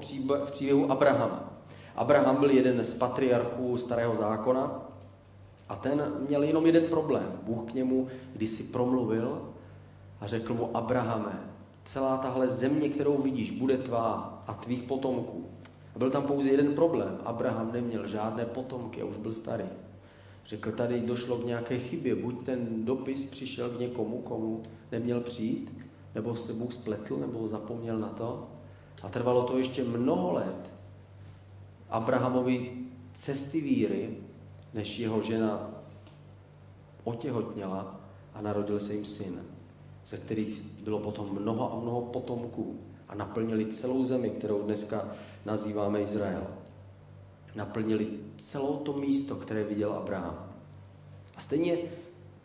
příběhu 0.51 0.91
Abrahama. 0.91 1.56
Abraham 1.97 2.35
byl 2.35 2.49
jeden 2.49 2.83
z 2.83 2.93
patriarchů 2.93 3.77
starého 3.77 4.15
zákona 4.15 4.81
a 5.69 5.75
ten 5.75 6.13
měl 6.27 6.43
jenom 6.43 6.65
jeden 6.65 6.83
problém. 6.83 7.39
Bůh 7.43 7.71
k 7.71 7.73
němu 7.73 8.07
kdysi 8.33 8.63
promluvil 8.63 9.41
a 10.19 10.27
řekl 10.27 10.53
mu, 10.53 10.77
Abrahame, 10.77 11.39
celá 11.83 12.17
tahle 12.17 12.47
země, 12.47 12.89
kterou 12.89 13.17
vidíš, 13.17 13.51
bude 13.51 13.77
tvá 13.77 14.43
a 14.47 14.53
tvých 14.53 14.83
potomků. 14.83 15.45
A 15.95 15.99
byl 15.99 16.09
tam 16.09 16.23
pouze 16.23 16.49
jeden 16.49 16.73
problém. 16.73 17.17
Abraham 17.25 17.71
neměl 17.71 18.07
žádné 18.07 18.45
potomky 18.45 19.01
a 19.01 19.05
už 19.05 19.17
byl 19.17 19.33
starý. 19.33 19.65
Řekl, 20.45 20.71
tady 20.71 21.01
došlo 21.01 21.37
k 21.37 21.45
nějaké 21.45 21.79
chybě. 21.79 22.15
Buď 22.15 22.43
ten 22.43 22.85
dopis 22.85 23.25
přišel 23.25 23.69
k 23.69 23.79
někomu, 23.79 24.21
komu 24.21 24.63
neměl 24.91 25.21
přijít, 25.21 25.77
nebo 26.15 26.35
se 26.35 26.53
Bůh 26.53 26.73
spletl, 26.73 27.17
nebo 27.17 27.47
zapomněl 27.47 27.99
na 27.99 28.07
to. 28.07 28.47
A 29.03 29.09
trvalo 29.09 29.43
to 29.43 29.57
ještě 29.57 29.83
mnoho 29.83 30.33
let. 30.33 30.76
Abrahamovi 31.89 32.71
cesty 33.13 33.61
víry, 33.61 34.17
než 34.73 34.99
jeho 34.99 35.21
žena 35.21 35.69
otěhotněla 37.03 37.99
a 38.33 38.41
narodil 38.41 38.79
se 38.79 38.93
jim 38.93 39.05
syn, 39.05 39.43
ze 40.05 40.17
kterých 40.17 40.61
bylo 40.61 40.99
potom 40.99 41.41
mnoho 41.41 41.73
a 41.73 41.79
mnoho 41.79 42.01
potomků 42.01 42.79
a 43.07 43.15
naplnili 43.15 43.65
celou 43.65 44.05
zemi, 44.05 44.29
kterou 44.29 44.63
dneska 44.63 45.15
nazýváme 45.45 46.01
Izrael. 46.01 46.47
Naplnili 47.55 48.07
celou 48.37 48.77
to 48.77 48.93
místo, 48.93 49.35
které 49.35 49.63
viděl 49.63 49.93
Abraham. 49.93 50.49
A 51.35 51.41
stejně 51.41 51.77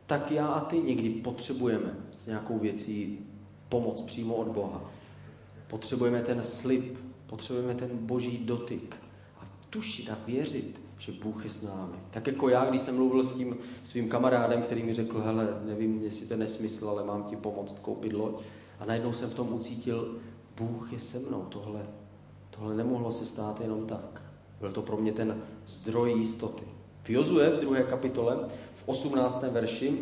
tak 0.07 0.31
já 0.31 0.47
a 0.47 0.65
ty 0.65 0.83
někdy 0.83 1.11
potřebujeme 1.11 1.97
s 2.15 2.27
nějakou 2.27 2.59
věcí 2.59 3.19
pomoc 3.69 4.03
přímo 4.03 4.35
od 4.35 4.49
Boha. 4.49 4.91
Potřebujeme 5.69 6.23
ten 6.23 6.45
slib, 6.45 6.99
potřebujeme 7.27 7.75
ten 7.75 7.91
boží 7.99 8.39
dotyk 8.39 9.02
tušit 9.73 10.11
a 10.11 10.19
věřit, 10.27 10.81
že 10.99 11.13
Bůh 11.13 11.45
je 11.45 11.51
s 11.51 11.63
námi. 11.63 11.97
Tak 12.11 12.27
jako 12.27 12.49
já, 12.49 12.65
když 12.65 12.81
jsem 12.81 12.97
mluvil 12.97 13.23
s 13.23 13.33
tím 13.33 13.57
svým 13.85 14.09
kamarádem, 14.09 14.63
který 14.63 14.83
mi 14.83 14.95
řekl, 14.95 15.21
hele, 15.21 15.61
nevím, 15.65 16.03
jestli 16.03 16.27
to 16.27 16.35
je 16.35 16.39
nesmysl, 16.39 16.89
ale 16.89 17.05
mám 17.05 17.25
ti 17.25 17.37
pomoct 17.37 17.79
koupit 17.83 18.13
loď. 18.13 18.43
A 18.81 18.85
najednou 18.85 19.13
jsem 19.13 19.31
v 19.31 19.35
tom 19.35 19.53
ucítil, 19.53 20.17
Bůh 20.57 20.93
je 20.93 20.99
se 20.99 21.19
mnou, 21.19 21.47
tohle, 21.49 21.81
tohle 22.51 22.75
nemohlo 22.75 23.13
se 23.13 23.27
stát 23.27 23.61
jenom 23.61 23.87
tak. 23.87 24.23
Byl 24.61 24.73
to 24.73 24.83
pro 24.83 24.97
mě 24.97 25.13
ten 25.13 25.43
zdroj 25.67 26.13
jistoty. 26.13 26.65
V 27.03 27.11
Jozue 27.11 27.51
v 27.51 27.61
druhé 27.61 27.83
kapitole, 27.83 28.49
v 28.75 28.83
18. 28.87 29.43
verši, 29.43 29.99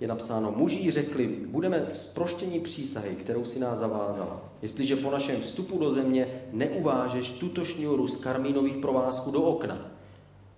je 0.00 0.08
napsáno, 0.08 0.52
muži 0.56 0.90
řekli, 0.90 1.26
budeme 1.46 1.86
zproštění 1.92 2.60
přísahy, 2.60 3.16
kterou 3.16 3.44
si 3.44 3.58
nás 3.58 3.78
zavázala. 3.78 4.47
Jestliže 4.62 4.96
po 4.96 5.10
našem 5.10 5.40
vstupu 5.40 5.78
do 5.78 5.90
země 5.90 6.42
neuvážeš 6.52 7.30
tuto 7.30 7.64
šňůru 7.64 8.06
z 8.06 8.16
karmínových 8.16 8.76
provázků 8.76 9.30
do 9.30 9.42
okna. 9.42 9.90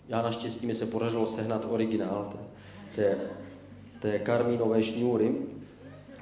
Já 0.08 0.22
naštěstí 0.22 0.66
mi 0.66 0.74
se 0.74 0.86
podařilo 0.86 1.26
sehnat 1.26 1.66
originál 1.70 2.28
té, 2.32 2.38
té, 2.96 3.18
té 4.00 4.18
karmínové 4.18 4.82
šňůry, 4.82 5.34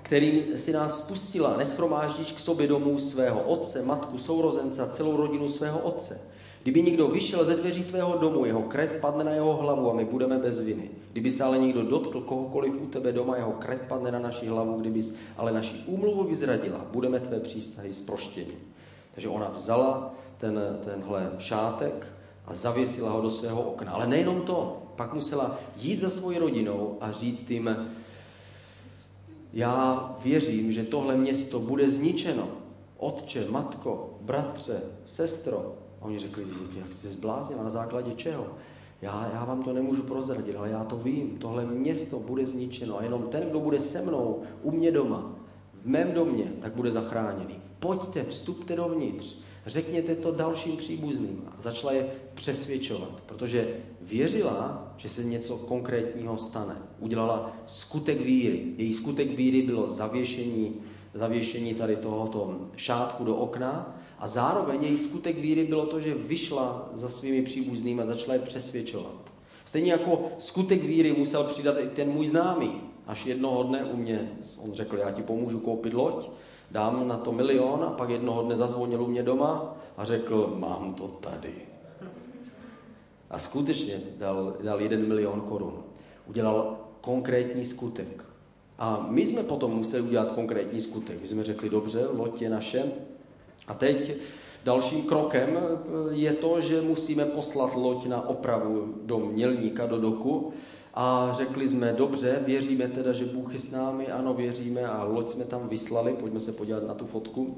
kterým 0.03 0.59
si 0.59 0.73
nás 0.73 0.99
spustila, 0.99 1.57
neschromáždíš 1.57 2.33
k 2.33 2.39
sobě 2.39 2.67
domů 2.67 2.99
svého 2.99 3.43
otce, 3.43 3.83
matku, 3.83 4.19
sourozence 4.19 4.89
celou 4.91 5.17
rodinu 5.17 5.49
svého 5.49 5.79
otce. 5.79 6.21
Kdyby 6.63 6.83
někdo 6.83 7.09
vyšel 7.09 7.45
ze 7.45 7.57
dveří 7.57 7.85
tvého 7.85 8.19
domu, 8.19 8.45
jeho 8.45 8.63
krev 8.63 8.93
padne 9.01 9.25
na 9.25 9.31
jeho 9.31 9.57
hlavu 9.57 9.91
a 9.91 9.95
my 9.95 10.05
budeme 10.05 10.39
bez 10.39 10.61
viny. 10.61 10.91
Kdyby 11.13 11.31
se 11.31 11.45
ale 11.45 11.59
někdo 11.59 11.83
dotkl 11.83 12.21
kohokoliv 12.21 12.75
u 12.83 12.87
tebe 12.87 13.13
doma, 13.13 13.37
jeho 13.37 13.53
krev 13.53 13.81
padne 13.89 14.13
na 14.13 14.19
naši 14.19 14.47
hlavu, 14.47 14.81
kdyby 14.81 15.03
ale 15.37 15.53
naši 15.53 15.77
úmluvu 15.87 16.25
vyzradila, 16.25 16.87
budeme 16.93 17.21
tvé 17.21 17.41
přístahy 17.41 17.93
zproštěni. 17.93 18.55
Takže 19.15 19.29
ona 19.29 19.51
vzala 19.51 20.15
ten, 20.39 20.61
tenhle 20.85 21.33
šátek 21.39 22.13
a 22.47 22.55
zavěsila 22.55 23.11
ho 23.11 23.21
do 23.21 23.31
svého 23.31 23.63
okna. 23.63 23.93
Ale 23.93 24.07
nejenom 24.07 24.41
to, 24.41 24.83
pak 24.97 25.15
musela 25.15 25.59
jít 25.77 25.97
za 25.97 26.11
svojí 26.11 26.39
rodinou 26.39 26.97
a 27.01 27.13
říct 27.13 27.51
jim, 27.51 27.91
já 29.53 30.17
věřím, 30.25 30.73
že 30.73 30.85
tohle 30.85 31.17
město 31.17 31.61
bude 31.61 31.91
zničeno. 31.91 32.49
Otče, 32.99 33.47
matko, 33.51 34.19
bratře, 34.21 34.81
sestro. 35.07 35.75
A 36.01 36.05
oni 36.05 36.19
řekli, 36.19 36.47
jak 36.79 36.93
jsi 36.93 37.09
zbláznil, 37.09 37.65
na 37.65 37.71
základě 37.71 38.13
čeho? 38.13 38.47
Já, 39.03 39.31
já 39.35 39.45
vám 39.45 39.63
to 39.63 39.73
nemůžu 39.73 40.03
prozradit, 40.03 40.57
ale 40.57 40.71
já 40.71 40.85
to 40.85 40.97
vím. 40.97 41.39
Tohle 41.39 41.67
město 41.67 42.19
bude 42.19 42.47
zničeno 42.47 42.99
a 42.99 43.03
jenom 43.03 43.23
ten, 43.23 43.43
kdo 43.51 43.61
bude 43.61 43.81
se 43.81 44.03
mnou, 44.03 44.43
u 44.63 44.71
mě 44.71 44.93
doma, 44.93 45.35
v 45.83 45.87
mém 45.87 46.13
domě, 46.13 46.53
tak 46.61 46.75
bude 46.75 46.93
zachráněný. 46.93 47.55
Pojďte, 47.79 48.25
vstupte 48.25 48.77
dovnitř, 48.77 49.37
řekněte 49.67 50.15
to 50.15 50.33
dalším 50.33 50.77
příbuzným. 50.77 51.43
A 51.47 51.61
začala 51.61 51.93
je 51.93 52.11
přesvědčovat, 52.35 53.23
protože 53.27 53.77
věřila, 54.01 54.93
že 54.97 55.09
se 55.09 55.25
něco 55.25 55.57
konkrétního 55.57 56.39
stane. 56.39 56.77
Udělala 57.01 57.53
skutek 57.67 58.21
víry. 58.21 58.75
Její 58.77 58.93
skutek 58.93 59.37
víry 59.37 59.63
bylo 59.63 59.89
zavěšení, 59.89 60.75
zavěšení 61.15 61.75
tady 61.75 61.97
tohoto 61.97 62.61
šátku 62.77 63.25
do 63.25 63.37
okna 63.37 63.99
a 64.19 64.29
zároveň 64.29 64.85
její 64.85 64.99
skutek 64.99 65.39
víry 65.39 65.65
bylo 65.65 65.87
to, 65.87 66.01
že 66.01 66.15
vyšla 66.15 66.91
za 66.95 67.09
svými 67.09 67.43
příbuznými 67.43 68.03
a 68.03 68.05
začala 68.05 68.35
je 68.35 68.41
přesvědčovat. 68.41 69.33
Stejně 69.65 69.93
jako 69.93 70.21
skutek 70.39 70.85
víry 70.85 71.13
musel 71.13 71.45
přidat 71.45 71.77
i 71.79 71.89
ten 71.89 72.09
můj 72.09 72.27
známý. 72.27 72.81
Až 73.07 73.27
jednoho 73.27 73.63
dne 73.63 73.85
u 73.85 73.97
mě, 73.97 74.33
on 74.59 74.73
řekl, 74.73 74.97
já 74.97 75.11
ti 75.11 75.23
pomůžu 75.23 75.61
koupit 75.61 75.95
loď, 75.95 76.29
dám 76.71 77.09
na 77.09 77.17
to 77.17 77.33
milion 77.33 77.85
a 77.85 77.91
pak 77.91 78.11
jednoho 78.11 78.43
dne 78.43 78.57
zazvonil 78.57 79.03
u 79.03 79.07
mě 79.07 79.23
doma 79.23 79.77
a 79.97 80.05
řekl, 80.05 80.55
mám 80.59 80.95
to 80.95 81.09
tady. 81.09 81.53
A 83.31 83.39
skutečně 83.39 84.01
dal, 84.19 84.57
dal 84.63 84.81
jeden 84.81 85.09
milion 85.09 85.41
korun. 85.41 85.83
Udělal 86.27 86.77
konkrétní 87.01 87.65
skutek. 87.65 88.25
A 88.79 89.07
my 89.11 89.27
jsme 89.27 89.43
potom 89.43 89.71
museli 89.71 90.03
udělat 90.03 90.33
konkrétní 90.33 90.81
skutek. 90.81 91.21
My 91.21 91.29
jsme 91.29 91.45
řekli, 91.45 91.71
dobře, 91.71 92.07
loď 92.13 92.43
je 92.43 92.51
naše. 92.51 92.93
A 93.69 93.75
teď 93.75 94.13
dalším 94.65 95.03
krokem 95.03 95.59
je 96.11 96.33
to, 96.33 96.61
že 96.61 96.83
musíme 96.83 97.25
poslat 97.25 97.75
loď 97.75 98.07
na 98.07 98.29
opravu 98.29 98.95
do 99.05 99.19
mělníka, 99.19 99.87
do 99.87 100.01
doku. 100.01 100.53
A 100.95 101.31
řekli 101.33 101.69
jsme, 101.69 101.93
dobře, 101.93 102.43
věříme 102.47 102.89
teda, 102.89 103.13
že 103.13 103.25
Bůh 103.25 103.53
je 103.53 103.59
s 103.59 103.71
námi, 103.71 104.07
ano, 104.07 104.35
věříme 104.35 104.87
a 104.87 105.05
loď 105.05 105.31
jsme 105.31 105.45
tam 105.45 105.69
vyslali, 105.69 106.13
pojďme 106.13 106.41
se 106.41 106.53
podívat 106.53 106.87
na 106.87 106.95
tu 106.95 107.07
fotku 107.07 107.57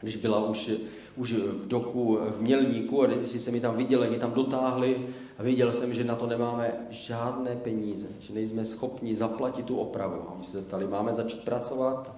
když 0.00 0.16
byla 0.16 0.48
už, 0.48 0.70
už 1.16 1.32
v 1.32 1.68
doku, 1.68 2.18
v 2.36 2.40
Mělníku 2.40 3.02
a 3.02 3.06
když 3.06 3.42
se 3.42 3.50
mi 3.50 3.60
tam 3.60 3.76
viděli, 3.76 4.10
mi 4.10 4.18
tam 4.18 4.32
dotáhli 4.32 5.06
a 5.38 5.42
viděl 5.42 5.72
jsem, 5.72 5.94
že 5.94 6.04
na 6.04 6.16
to 6.16 6.26
nemáme 6.26 6.86
žádné 6.90 7.56
peníze, 7.56 8.06
že 8.20 8.34
nejsme 8.34 8.64
schopni 8.64 9.16
zaplatit 9.16 9.64
tu 9.64 9.76
opravu. 9.76 10.22
A 10.28 10.32
oni 10.32 10.44
se 10.44 10.58
zeptali, 10.58 10.86
máme 10.86 11.12
začít 11.12 11.44
pracovat? 11.44 12.16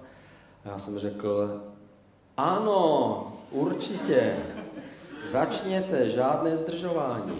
A 0.65 0.69
já 0.69 0.79
jsem 0.79 0.99
řekl, 0.99 1.61
ano, 2.37 3.33
určitě, 3.51 4.35
začněte, 5.21 6.09
žádné 6.09 6.57
zdržování. 6.57 7.37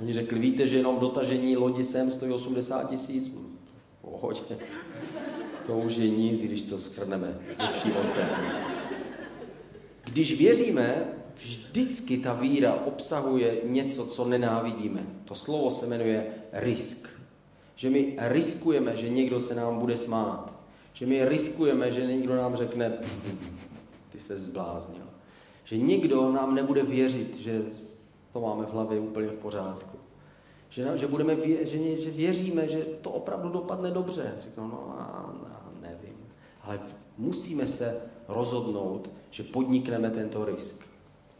Oni 0.00 0.12
řekli, 0.12 0.38
víte, 0.38 0.68
že 0.68 0.76
jenom 0.76 0.98
dotažení 0.98 1.56
lodi 1.56 1.84
sem 1.84 2.10
stojí 2.10 2.32
80 2.32 2.90
tisíc? 2.90 3.32
Pohodě. 4.00 4.56
To 5.66 5.76
už 5.76 5.96
je 5.96 6.08
nic, 6.08 6.42
když 6.42 6.62
to 6.62 6.78
schrneme 6.78 7.38
se 7.56 7.72
vším 7.72 7.96
ostatním. 7.96 8.50
Když 10.04 10.38
věříme, 10.38 11.04
vždycky 11.36 12.18
ta 12.18 12.32
víra 12.32 12.74
obsahuje 12.74 13.60
něco, 13.64 14.06
co 14.06 14.24
nenávidíme. 14.24 15.06
To 15.24 15.34
slovo 15.34 15.70
se 15.70 15.86
jmenuje 15.86 16.26
risk. 16.52 17.08
Že 17.76 17.90
my 17.90 18.16
riskujeme, 18.18 18.96
že 18.96 19.08
někdo 19.08 19.40
se 19.40 19.54
nám 19.54 19.78
bude 19.78 19.96
smát. 19.96 20.59
Že 20.92 21.06
my 21.06 21.28
riskujeme, 21.28 21.92
že 21.92 22.06
někdo 22.06 22.36
nám 22.36 22.56
řekne, 22.56 22.98
ty 24.12 24.18
se 24.18 24.38
zbláznil. 24.38 25.04
Že 25.64 25.76
někdo 25.76 26.32
nám 26.32 26.54
nebude 26.54 26.82
věřit, 26.82 27.36
že 27.36 27.62
to 28.32 28.40
máme 28.40 28.66
v 28.66 28.72
hlavě 28.72 29.00
úplně 29.00 29.28
v 29.28 29.32
pořádku. 29.32 29.98
Že, 30.70 30.92
že, 30.94 31.06
budeme 31.06 31.34
vě, 31.34 31.66
že, 31.66 32.00
že 32.00 32.10
věříme, 32.10 32.68
že 32.68 32.84
to 32.84 33.10
opravdu 33.10 33.48
dopadne 33.48 33.90
dobře. 33.90 34.34
Řeknu, 34.40 34.68
no, 34.68 34.94
no 35.42 35.72
nevím. 35.80 36.16
Ale 36.62 36.80
musíme 37.18 37.66
se 37.66 38.00
rozhodnout, 38.28 39.10
že 39.30 39.42
podnikneme 39.42 40.10
tento 40.10 40.44
risk. 40.44 40.86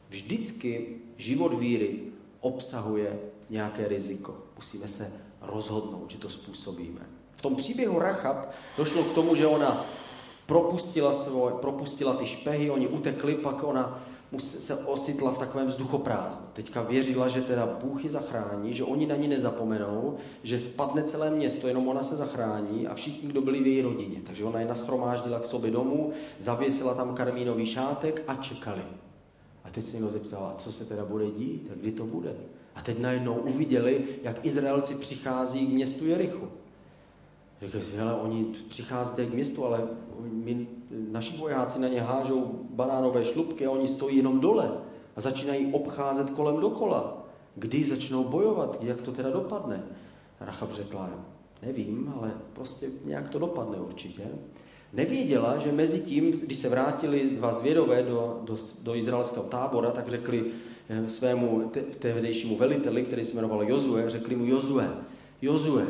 Vždycky 0.09 0.99
život 1.17 1.55
víry 1.55 2.01
obsahuje 2.41 3.21
nějaké 3.51 3.89
riziko. 3.89 4.39
Musíme 4.57 4.89
se 4.89 5.13
rozhodnout, 5.41 6.11
že 6.11 6.19
to 6.19 6.31
způsobíme. 6.31 7.10
V 7.41 7.43
tom 7.43 7.57
příběhu 7.57 7.99
Rachab 7.99 8.51
došlo 8.77 9.05
k 9.05 9.15
tomu, 9.15 9.35
že 9.35 9.47
ona 9.47 9.87
propustila, 10.47 11.13
svoj, 11.13 11.53
propustila 11.61 12.15
ty 12.15 12.27
špehy, 12.27 12.71
oni 12.71 12.89
utekli, 12.89 13.35
pak 13.35 13.63
ona 13.65 14.03
se 14.39 14.77
ositla 14.77 15.33
v 15.33 15.39
takovém 15.39 15.67
vzduchoprázdnu. 15.67 16.47
Teďka 16.53 16.83
věřila, 16.83 17.29
že 17.29 17.41
teda 17.41 17.67
Bůh 17.67 18.05
ji 18.05 18.11
zachrání, 18.11 18.75
že 18.75 18.85
oni 18.85 19.07
na 19.07 19.17
ní 19.17 19.29
nezapomenou, 19.29 20.17
že 20.43 20.59
spadne 20.59 21.03
celé 21.03 21.31
město, 21.31 21.69
jenom 21.69 21.89
ona 21.89 22.03
se 22.03 22.17
zachrání 22.17 22.87
a 22.87 22.95
všichni, 22.95 23.29
kdo 23.29 23.41
byli 23.41 23.61
v 23.61 23.67
její 23.67 23.83
rodině. 23.83 24.21
Takže 24.27 24.45
ona 24.45 24.61
je 24.61 24.67
naschromáždila 24.67 25.41
k 25.41 25.47
sobě 25.47 25.71
domů, 25.71 26.13
zavěsila 26.39 26.95
tam 26.95 27.15
karmínový 27.15 27.67
šátek 27.67 28.23
a 28.29 28.35
čekali. 28.35 28.83
A 29.65 29.71
teď 29.71 29.85
se 29.85 29.97
někdo 29.97 30.11
zeptala, 30.11 30.55
co 30.59 30.73
se 30.73 30.85
teda 30.85 31.05
bude 31.05 31.27
dít, 31.31 31.71
a 31.73 31.75
kdy 31.81 31.93
to 31.93 32.05
bude. 32.05 32.35
A 32.75 32.83
teď 32.83 32.99
najednou 32.99 33.35
uviděli, 33.35 34.05
jak 34.23 34.45
Izraelci 34.45 34.95
přichází 34.95 35.67
k 35.67 35.73
městu 35.73 36.07
Jerichu. 36.07 36.49
Řekli 37.63 37.83
si, 37.83 37.97
hele, 37.97 38.15
oni 38.15 38.47
přichází 38.69 39.27
k 39.27 39.35
městu, 39.35 39.65
ale 39.65 39.89
my 40.33 40.67
naši 41.11 41.37
vojáci 41.37 41.81
na 41.81 41.89
ně 41.89 42.01
hážou 42.01 42.61
banánové 42.71 43.25
šlubky 43.25 43.67
a 43.67 43.71
oni 43.71 43.89
stojí 43.89 44.17
jenom 44.17 44.41
dole 44.41 44.73
a 45.17 45.21
začínají 45.21 45.73
obcházet 45.73 46.31
kolem 46.31 46.61
dokola. 46.61 47.27
Kdy 47.55 47.85
začnou 47.85 48.25
bojovat, 48.25 48.79
jak 48.83 49.03
to 49.03 49.13
teda 49.13 49.31
dopadne? 49.31 49.83
Rachab 50.41 50.73
řekla, 50.73 51.11
nevím, 51.63 52.13
ale 52.17 52.33
prostě 52.53 52.87
nějak 53.05 53.29
to 53.29 53.39
dopadne 53.39 53.79
určitě. 53.79 54.23
Nevěděla, 54.93 55.59
že 55.59 55.73
mezi 55.73 56.01
tím, 56.01 56.31
když 56.31 56.59
se 56.59 56.69
vrátili 56.69 57.31
dva 57.31 57.53
zvědové 57.53 58.03
do, 58.03 58.41
do, 58.45 58.57
do 58.83 58.95
izraelského 58.95 59.45
tábora, 59.45 59.91
tak 59.91 60.09
řekli 60.09 60.45
eh, 60.89 61.09
svému 61.09 61.71
tehdejšímu 61.99 62.57
veliteli, 62.57 63.03
který 63.03 63.25
se 63.25 63.35
jmenoval 63.35 63.63
Jozue, 63.63 64.11
řekli 64.11 64.37
mu 64.37 64.45
Jozue, 64.45 64.91
Jozue, 65.43 65.87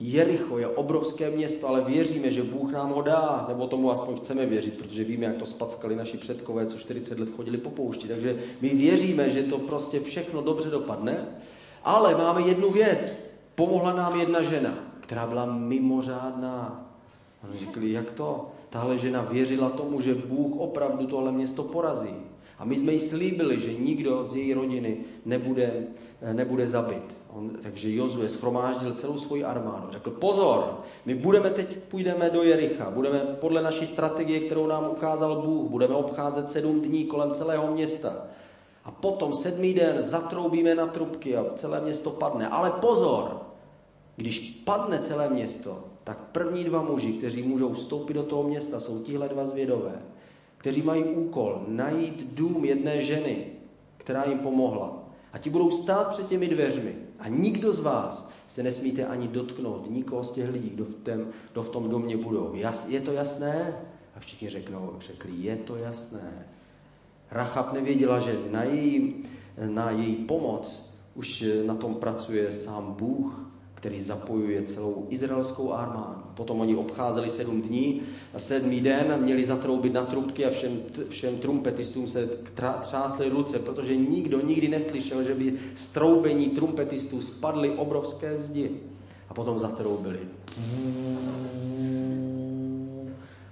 Jericho 0.00 0.58
je 0.58 0.68
obrovské 0.68 1.30
město, 1.30 1.68
ale 1.68 1.80
věříme, 1.80 2.32
že 2.32 2.42
Bůh 2.42 2.72
nám 2.72 2.90
ho 2.90 3.02
dá, 3.02 3.44
nebo 3.48 3.66
tomu 3.66 3.90
aspoň 3.90 4.16
chceme 4.16 4.46
věřit, 4.46 4.78
protože 4.78 5.04
víme, 5.04 5.26
jak 5.26 5.36
to 5.36 5.46
spackali 5.46 5.96
naši 5.96 6.16
předkové, 6.16 6.66
co 6.66 6.78
40 6.78 7.18
let 7.18 7.28
chodili 7.36 7.58
po 7.58 7.70
poušti. 7.70 8.08
Takže 8.08 8.38
my 8.60 8.68
věříme, 8.68 9.30
že 9.30 9.42
to 9.42 9.58
prostě 9.58 10.00
všechno 10.00 10.42
dobře 10.42 10.70
dopadne, 10.70 11.26
ale 11.84 12.14
máme 12.14 12.40
jednu 12.40 12.70
věc. 12.70 13.16
Pomohla 13.54 13.92
nám 13.92 14.20
jedna 14.20 14.42
žena, 14.42 14.74
která 15.00 15.26
byla 15.26 15.46
mimořádná. 15.46 16.86
Oni 17.48 17.58
řekli, 17.58 17.92
jak 17.92 18.12
to? 18.12 18.48
Tahle 18.70 18.98
žena 18.98 19.22
věřila 19.22 19.70
tomu, 19.70 20.00
že 20.00 20.14
Bůh 20.14 20.56
opravdu 20.56 21.06
tohle 21.06 21.32
město 21.32 21.62
porazí. 21.62 22.16
A 22.58 22.64
my 22.64 22.76
jsme 22.76 22.92
jí 22.92 22.98
slíbili, 22.98 23.60
že 23.60 23.74
nikdo 23.74 24.24
z 24.24 24.36
její 24.36 24.54
rodiny 24.54 24.96
nebude, 25.24 25.86
nebude 26.32 26.66
zabit. 26.66 27.14
On, 27.38 27.50
takže 27.62 27.94
Jozue 27.94 28.28
schromáždil 28.28 28.92
celou 28.92 29.18
svoji 29.18 29.44
armádu. 29.44 29.86
Řekl, 29.90 30.10
pozor, 30.10 30.80
my 31.04 31.14
budeme 31.14 31.50
teď, 31.50 31.78
půjdeme 31.78 32.30
do 32.30 32.42
Jericha, 32.42 32.90
budeme 32.90 33.18
podle 33.18 33.62
naší 33.62 33.86
strategie, 33.86 34.40
kterou 34.40 34.66
nám 34.66 34.90
ukázal 34.90 35.42
Bůh, 35.42 35.70
budeme 35.70 35.94
obcházet 35.94 36.50
sedm 36.50 36.80
dní 36.80 37.04
kolem 37.04 37.34
celého 37.34 37.72
města. 37.72 38.16
A 38.84 38.90
potom 38.90 39.34
sedmý 39.34 39.74
den 39.74 40.02
zatroubíme 40.02 40.74
na 40.74 40.86
trubky 40.86 41.36
a 41.36 41.44
celé 41.54 41.80
město 41.80 42.10
padne. 42.10 42.48
Ale 42.48 42.70
pozor, 42.70 43.40
když 44.16 44.62
padne 44.64 44.98
celé 44.98 45.28
město, 45.28 45.84
tak 46.04 46.18
první 46.32 46.64
dva 46.64 46.82
muži, 46.82 47.12
kteří 47.12 47.42
můžou 47.42 47.72
vstoupit 47.72 48.14
do 48.14 48.22
toho 48.22 48.42
města, 48.42 48.80
jsou 48.80 49.02
tihle 49.02 49.28
dva 49.28 49.46
zvědové, 49.46 50.02
kteří 50.58 50.82
mají 50.82 51.04
úkol 51.04 51.64
najít 51.68 52.26
dům 52.32 52.64
jedné 52.64 53.02
ženy, 53.02 53.46
která 53.96 54.24
jim 54.24 54.38
pomohla. 54.38 54.98
A 55.32 55.38
ti 55.38 55.50
budou 55.50 55.70
stát 55.70 56.08
před 56.08 56.28
těmi 56.28 56.48
dveřmi. 56.48 57.05
A 57.18 57.28
nikdo 57.28 57.72
z 57.72 57.80
vás 57.80 58.30
se 58.46 58.62
nesmíte 58.62 59.06
ani 59.06 59.28
dotknout, 59.28 59.90
nikoho 59.90 60.24
z 60.24 60.32
těch 60.32 60.50
lidí, 60.50 60.70
kdo 60.70 60.84
v, 60.84 60.94
tém, 60.94 61.26
kdo 61.52 61.62
v 61.62 61.68
tom 61.68 61.88
domě 61.88 62.16
budou. 62.16 62.54
Jas, 62.54 62.88
je 62.88 63.00
to 63.00 63.12
jasné? 63.12 63.76
A 64.16 64.20
všichni 64.20 64.48
řeknou, 64.48 64.92
řekli, 65.00 65.32
je 65.36 65.56
to 65.56 65.76
jasné. 65.76 66.46
Rachab 67.30 67.72
nevěděla, 67.72 68.18
že 68.20 68.38
na 68.50 68.62
její, 68.62 69.24
na 69.66 69.90
její 69.90 70.14
pomoc 70.14 70.92
už 71.14 71.44
na 71.66 71.74
tom 71.74 71.94
pracuje 71.94 72.52
sám 72.54 72.94
Bůh, 72.98 73.50
který 73.76 74.02
zapojuje 74.02 74.62
celou 74.62 75.06
izraelskou 75.10 75.72
armádu. 75.72 76.22
Potom 76.34 76.60
oni 76.60 76.76
obcházeli 76.76 77.30
sedm 77.30 77.62
dní 77.62 78.02
a 78.34 78.38
sedmý 78.38 78.80
den 78.80 79.14
měli 79.22 79.44
zatroubit 79.44 79.92
na 79.92 80.04
trubky 80.04 80.44
a 80.44 80.50
všem, 80.50 80.80
všem 81.08 81.38
trumpetistům 81.38 82.06
se 82.06 82.28
třásly 82.80 83.28
ruce, 83.28 83.58
protože 83.58 83.96
nikdo 83.96 84.40
nikdy 84.40 84.68
neslyšel, 84.68 85.24
že 85.24 85.34
by 85.34 85.54
z 85.74 85.88
troubení 85.88 86.46
trumpetistů 86.46 87.22
spadly 87.22 87.70
obrovské 87.70 88.38
zdi. 88.38 88.70
A 89.28 89.34
potom 89.34 89.58
zatroubili. 89.58 90.20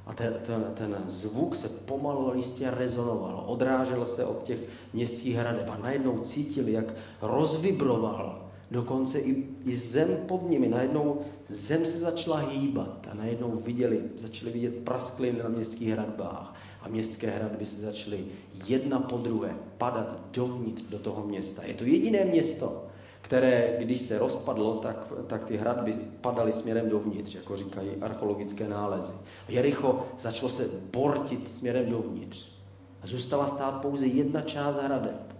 A 0.07 0.13
ten, 0.15 0.35
ten, 0.47 0.65
ten 0.75 0.97
zvuk 1.07 1.55
se 1.55 1.69
pomalu 1.69 2.31
listě 2.31 2.71
rezonoval, 2.71 3.45
odrážel 3.47 4.07
se 4.07 4.25
od 4.25 4.43
těch 4.43 4.61
městských 4.93 5.37
hradeb 5.37 5.71
a 5.71 5.79
najednou 5.83 6.19
cítili, 6.19 6.73
jak 6.73 6.95
rozvibroval 7.23 8.44
Dokonce 8.75 9.19
i, 9.19 9.47
i 9.65 9.77
zem 9.77 10.17
pod 10.27 10.51
nimi. 10.51 10.69
Najednou 10.69 11.21
zem 11.49 11.87
se 11.87 11.99
začala 11.99 12.37
hýbat 12.37 13.09
a 13.11 13.15
najednou 13.15 13.51
viděli, 13.51 14.01
začali 14.17 14.53
vidět 14.53 14.75
praskliny 14.85 15.39
na 15.43 15.49
městských 15.49 15.89
hradbách 15.89 16.55
a 16.83 16.89
městské 16.89 17.31
hradby 17.31 17.67
se 17.67 17.81
začaly 17.81 18.25
jedna 18.67 19.01
po 19.01 19.17
druhé 19.17 19.57
padat 19.79 20.17
dovnitř 20.33 20.83
do 20.83 20.99
toho 20.99 21.27
města. 21.27 21.63
Je 21.65 21.75
to 21.75 21.85
jediné 21.85 22.25
město, 22.25 22.87
které, 23.21 23.77
když 23.79 24.01
se 24.01 24.19
rozpadlo, 24.19 24.75
tak, 24.75 25.13
tak 25.27 25.45
ty 25.45 25.57
hradby 25.57 25.95
padaly 26.21 26.53
směrem 26.53 26.89
dovnitř, 26.89 27.35
jako 27.35 27.57
říkají 27.57 27.91
archeologické 28.01 28.69
nálezy. 28.69 29.13
Jericho 29.49 30.07
začalo 30.19 30.49
se 30.49 30.69
bortit 30.93 31.53
směrem 31.53 31.91
dovnitř. 31.91 32.49
A 33.03 33.07
zůstala 33.07 33.47
stát 33.47 33.83
pouze 33.83 34.07
jedna 34.07 34.41
část 34.41 34.77
hradeb. 34.77 35.37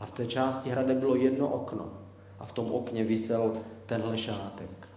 A 0.00 0.06
v 0.06 0.12
té 0.12 0.26
části 0.26 0.70
hradeb 0.70 0.98
bylo 0.98 1.16
jedno 1.16 1.48
okno 1.48 2.05
a 2.38 2.46
v 2.46 2.52
tom 2.52 2.72
okně 2.72 3.04
vysel 3.04 3.56
tenhle 3.86 4.18
šátek, 4.18 4.88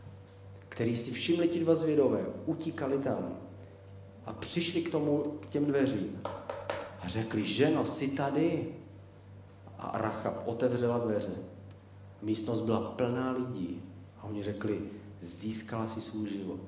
který 0.69 0.97
si 0.97 1.11
všimli 1.11 1.47
ti 1.47 1.59
dva 1.59 1.75
zvědové, 1.75 2.25
utíkali 2.45 2.97
tam 2.97 3.37
a 4.25 4.33
přišli 4.33 4.81
k 4.81 4.91
tomu, 4.91 5.23
k 5.39 5.47
těm 5.47 5.65
dveřím 5.65 6.21
a 7.01 7.07
řekli, 7.07 7.43
ženo, 7.43 7.85
jsi 7.85 8.07
tady? 8.07 8.67
A 9.79 9.97
Rachab 9.97 10.47
otevřela 10.47 10.97
dveře. 10.97 11.31
Místnost 12.21 12.61
byla 12.61 12.79
plná 12.79 13.31
lidí 13.31 13.81
a 14.19 14.23
oni 14.23 14.43
řekli, 14.43 14.79
získala 15.21 15.87
si 15.87 16.01
svůj 16.01 16.29
život. 16.29 16.59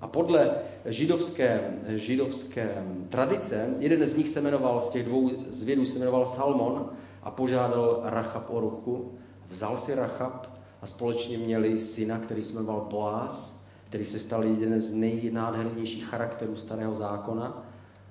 A 0.00 0.06
podle 0.06 0.54
židovské, 0.84 1.70
židovské 1.88 2.84
tradice, 3.08 3.74
jeden 3.78 4.06
z 4.06 4.16
nich 4.16 4.28
se 4.28 4.40
jmenoval, 4.40 4.80
z 4.80 4.88
těch 4.88 5.04
dvou 5.06 5.30
zvědů 5.48 5.84
se 5.84 5.98
jmenoval 5.98 6.26
Salmon 6.26 6.90
a 7.22 7.30
požádal 7.30 8.00
Rachab 8.04 8.50
o 8.50 8.60
ruchu 8.60 9.12
Vzal 9.52 9.78
si 9.78 9.94
Rachab 9.94 10.46
a 10.82 10.86
společně 10.86 11.38
měli 11.38 11.80
syna, 11.80 12.18
který 12.18 12.44
se 12.44 12.52
jmenoval 12.52 12.86
Boaz, 12.90 13.60
který 13.88 14.04
se 14.04 14.18
stal 14.18 14.44
jeden 14.44 14.80
z 14.80 14.94
nejnádhernějších 14.94 16.04
charakterů 16.04 16.56
starého 16.56 16.96
zákona 16.96 17.66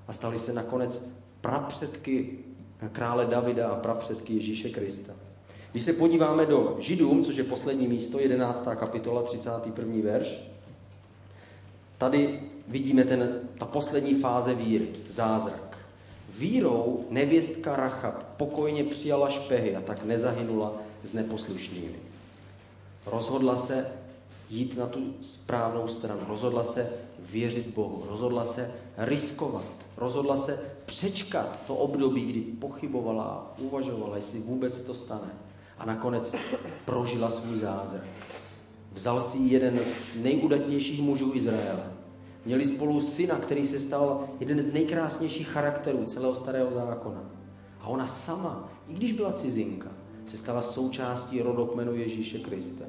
a 0.08 0.13
stali 0.13 0.39
se 0.39 0.54
nakonec 0.54 1.12
prapředky 1.41 2.39
krále 2.91 3.25
Davida 3.25 3.69
a 3.69 3.75
prapředky 3.75 4.34
Ježíše 4.34 4.69
Krista. 4.69 5.13
Když 5.71 5.84
se 5.84 5.93
podíváme 5.93 6.45
do 6.45 6.75
Židům, 6.80 7.23
což 7.23 7.36
je 7.36 7.43
poslední 7.43 7.88
místo, 7.88 8.19
11. 8.19 8.67
kapitola, 8.75 9.21
31. 9.21 9.95
verš, 10.04 10.51
tady 11.97 12.39
vidíme 12.67 13.04
ten, 13.04 13.39
ta 13.58 13.65
poslední 13.65 14.15
fáze 14.15 14.56
víry, 14.56 14.88
zázrak. 15.10 15.77
Vírou 16.39 17.06
nevěstka 17.10 17.75
Rachab 17.75 18.23
pokojně 18.38 18.84
přijala 18.84 19.30
špehy 19.30 19.75
a 19.75 19.82
tak 19.82 20.06
nezahynula 20.06 20.73
s 21.04 21.14
neposlušnými. 21.14 22.00
Rozhodla 23.06 23.56
se 23.56 23.88
jít 24.50 24.78
na 24.78 24.88
tu 24.88 25.14
správnou 25.22 25.88
stranu, 25.88 26.22
rozhodla 26.28 26.64
se 26.64 26.90
věřit 27.20 27.68
Bohu, 27.68 28.04
rozhodla 28.10 28.46
se 28.46 28.72
riskovat, 28.98 29.66
rozhodla 29.98 30.38
se 30.38 30.60
přečkat 30.86 31.64
to 31.68 31.76
období, 31.76 32.26
kdy 32.26 32.42
pochybovala 32.42 33.54
uvažovala, 33.58 34.16
jestli 34.16 34.40
vůbec 34.40 34.74
se 34.74 34.84
to 34.84 34.94
stane. 34.94 35.32
A 35.78 35.86
nakonec 35.86 36.36
prožila 36.86 37.30
svůj 37.30 37.58
zázrak. 37.58 38.04
Vzal 38.94 39.22
si 39.22 39.38
jeden 39.38 39.80
z 39.84 40.16
nejudatnějších 40.24 41.02
mužů 41.02 41.32
Izraele. 41.36 41.84
Měli 42.46 42.66
spolu 42.66 43.02
syna, 43.02 43.36
který 43.36 43.66
se 43.66 43.80
stal 43.80 44.30
jeden 44.40 44.60
z 44.60 44.74
nejkrásnějších 44.74 45.48
charakterů 45.48 46.06
celého 46.06 46.36
starého 46.36 46.72
zákona. 46.72 47.24
A 47.82 47.88
ona 47.88 48.08
sama, 48.08 48.70
i 48.88 48.94
když 48.94 49.12
byla 49.12 49.32
cizinka, 49.32 49.90
se 50.32 50.38
stala 50.38 50.62
součástí 50.62 51.41
rodokmenu 51.41 51.96
Ježíše 51.96 52.39
Krista. 52.39 52.86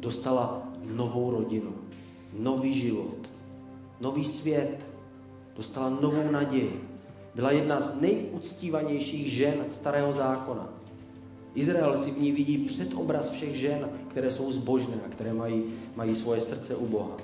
Dostala 0.00 0.68
novou 0.94 1.30
rodinu, 1.30 1.72
nový 2.38 2.80
život, 2.80 3.30
nový 4.00 4.24
svět, 4.24 4.78
dostala 5.56 5.90
novou 5.90 6.30
naději. 6.30 6.88
Byla 7.34 7.50
jedna 7.50 7.80
z 7.80 8.00
nejuctívanějších 8.00 9.32
žen 9.32 9.56
starého 9.70 10.12
zákona. 10.12 10.68
Izrael 11.54 11.98
si 11.98 12.10
v 12.10 12.20
ní 12.20 12.32
vidí 12.32 12.58
předobraz 12.58 13.30
všech 13.30 13.56
žen, 13.56 13.88
které 14.08 14.30
jsou 14.30 14.52
zbožné 14.52 14.96
a 15.06 15.08
které 15.08 15.32
mají, 15.32 15.64
mají 15.96 16.14
svoje 16.14 16.40
srdce 16.40 16.76
u 16.76 16.86
Boha. 16.86 17.16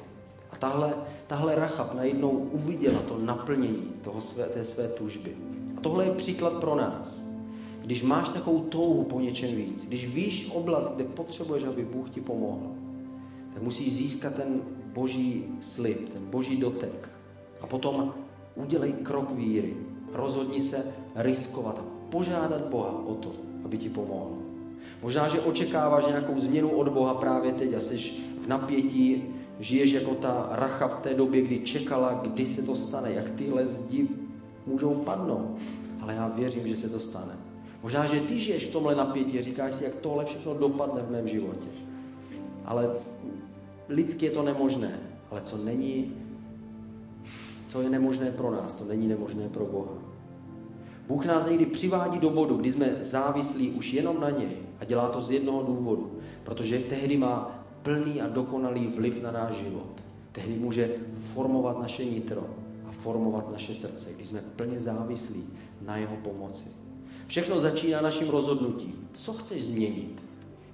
A 0.51 0.57
tahle, 0.57 0.95
tahle 1.27 1.55
Rachab 1.55 1.95
najednou 1.95 2.31
uviděla 2.31 3.01
to 3.09 3.19
naplnění 3.19 3.93
toho 4.03 4.21
své, 4.21 4.45
té 4.45 4.65
své 4.65 4.89
tužby. 4.89 5.37
A 5.77 5.81
tohle 5.81 6.05
je 6.05 6.13
příklad 6.13 6.53
pro 6.53 6.75
nás. 6.75 7.28
Když 7.89 8.03
máš 8.03 8.29
takovou 8.29 8.61
touhu 8.61 9.05
po 9.05 9.21
něčem 9.21 9.57
víc, 9.57 9.89
když 9.89 10.15
víš 10.15 10.51
oblast, 10.55 10.95
kde 10.95 11.05
potřebuješ, 11.05 11.65
aby 11.65 11.85
Bůh 11.85 12.11
ti 12.11 12.21
pomohl, 12.21 12.67
tak 13.55 13.63
musíš 13.63 13.97
získat 13.97 14.35
ten 14.35 14.61
boží 14.93 15.45
slib, 15.61 16.09
ten 16.09 16.23
boží 16.31 16.57
dotek. 16.57 17.09
A 17.61 17.67
potom 17.67 18.15
udělej 18.55 18.93
krok 18.93 19.33
víry. 19.33 19.77
Rozhodni 20.13 20.61
se 20.61 20.85
riskovat 21.15 21.79
a 21.79 21.85
požádat 22.11 22.69
Boha 22.69 23.07
o 23.07 23.15
to, 23.15 23.33
aby 23.65 23.79
ti 23.79 23.89
pomohl. 23.89 24.37
Možná, 25.03 25.29
že 25.29 25.41
očekáváš 25.41 26.07
nějakou 26.07 26.39
změnu 26.39 26.71
od 26.71 26.89
Boha 26.89 27.15
právě 27.15 27.53
teď 27.53 27.75
a 27.75 27.81
jsi 27.81 27.97
v 28.41 28.47
napětí, 28.47 29.25
žiješ 29.61 29.91
jako 29.91 30.15
ta 30.15 30.49
racha 30.51 30.89
v 30.89 31.03
té 31.03 31.15
době, 31.15 31.43
kdy 31.43 31.61
čekala, 31.61 32.21
kdy 32.23 32.47
se 32.47 32.63
to 32.63 32.77
stane, 32.77 33.13
jak 33.13 33.31
tyhle 33.31 33.67
zdi 33.67 34.09
můžou 34.67 34.95
padnout. 34.95 35.59
Ale 36.01 36.15
já 36.15 36.29
věřím, 36.29 36.69
že 36.69 36.77
se 36.77 36.89
to 36.89 37.01
stane. 37.01 37.48
Možná, 37.83 38.07
že 38.07 38.21
ty 38.21 38.39
žiješ 38.39 38.67
v 38.67 38.73
tomhle 38.73 38.95
napětí, 38.95 39.43
říkáš 39.43 39.75
si, 39.75 39.85
jak 39.85 39.95
tohle 39.95 40.25
všechno 40.25 40.55
dopadne 40.55 41.03
v 41.03 41.11
mém 41.11 41.29
životě. 41.29 41.69
Ale 42.65 42.91
lidsky 43.89 44.27
je 44.27 44.31
to 44.31 44.43
nemožné. 44.43 45.01
Ale 45.31 45.41
co 45.41 45.57
není, 45.57 46.13
co 47.67 47.81
je 47.83 47.91
nemožné 47.91 48.31
pro 48.31 48.51
nás, 48.51 48.75
to 48.75 48.85
není 48.85 49.09
nemožné 49.09 49.49
pro 49.49 49.67
Boha. 49.67 49.93
Bůh 51.09 51.27
nás 51.27 51.47
někdy 51.47 51.67
přivádí 51.67 52.19
do 52.19 52.31
bodu, 52.31 52.57
kdy 52.57 52.73
jsme 52.73 52.97
závislí 53.01 53.71
už 53.71 53.93
jenom 53.93 54.21
na 54.21 54.31
něj 54.31 54.57
a 54.81 54.85
dělá 54.85 55.09
to 55.09 55.21
z 55.21 55.33
jednoho 55.33 55.63
důvodu, 55.63 56.19
protože 56.45 56.79
tehdy 56.79 57.17
má 57.17 57.65
plný 57.83 58.21
a 58.21 58.29
dokonalý 58.29 58.87
vliv 58.87 59.23
na 59.23 59.31
náš 59.33 59.55
život. 59.55 60.03
Tehdy 60.33 60.55
může 60.55 60.91
formovat 61.35 61.81
naše 61.81 62.05
nitro 62.05 62.43
a 62.89 62.93
formovat 62.93 63.53
naše 63.53 63.75
srdce, 63.75 64.11
když 64.17 64.29
jsme 64.29 64.41
plně 64.57 64.81
závislí 64.81 65.45
na 65.83 65.97
jeho 65.97 66.17
pomoci. 66.17 66.69
Všechno 67.29 67.61
začíná 67.61 68.01
naším 68.01 68.29
rozhodnutím. 68.29 69.09
Co 69.13 69.33
chceš 69.33 69.65
změnit? 69.65 70.23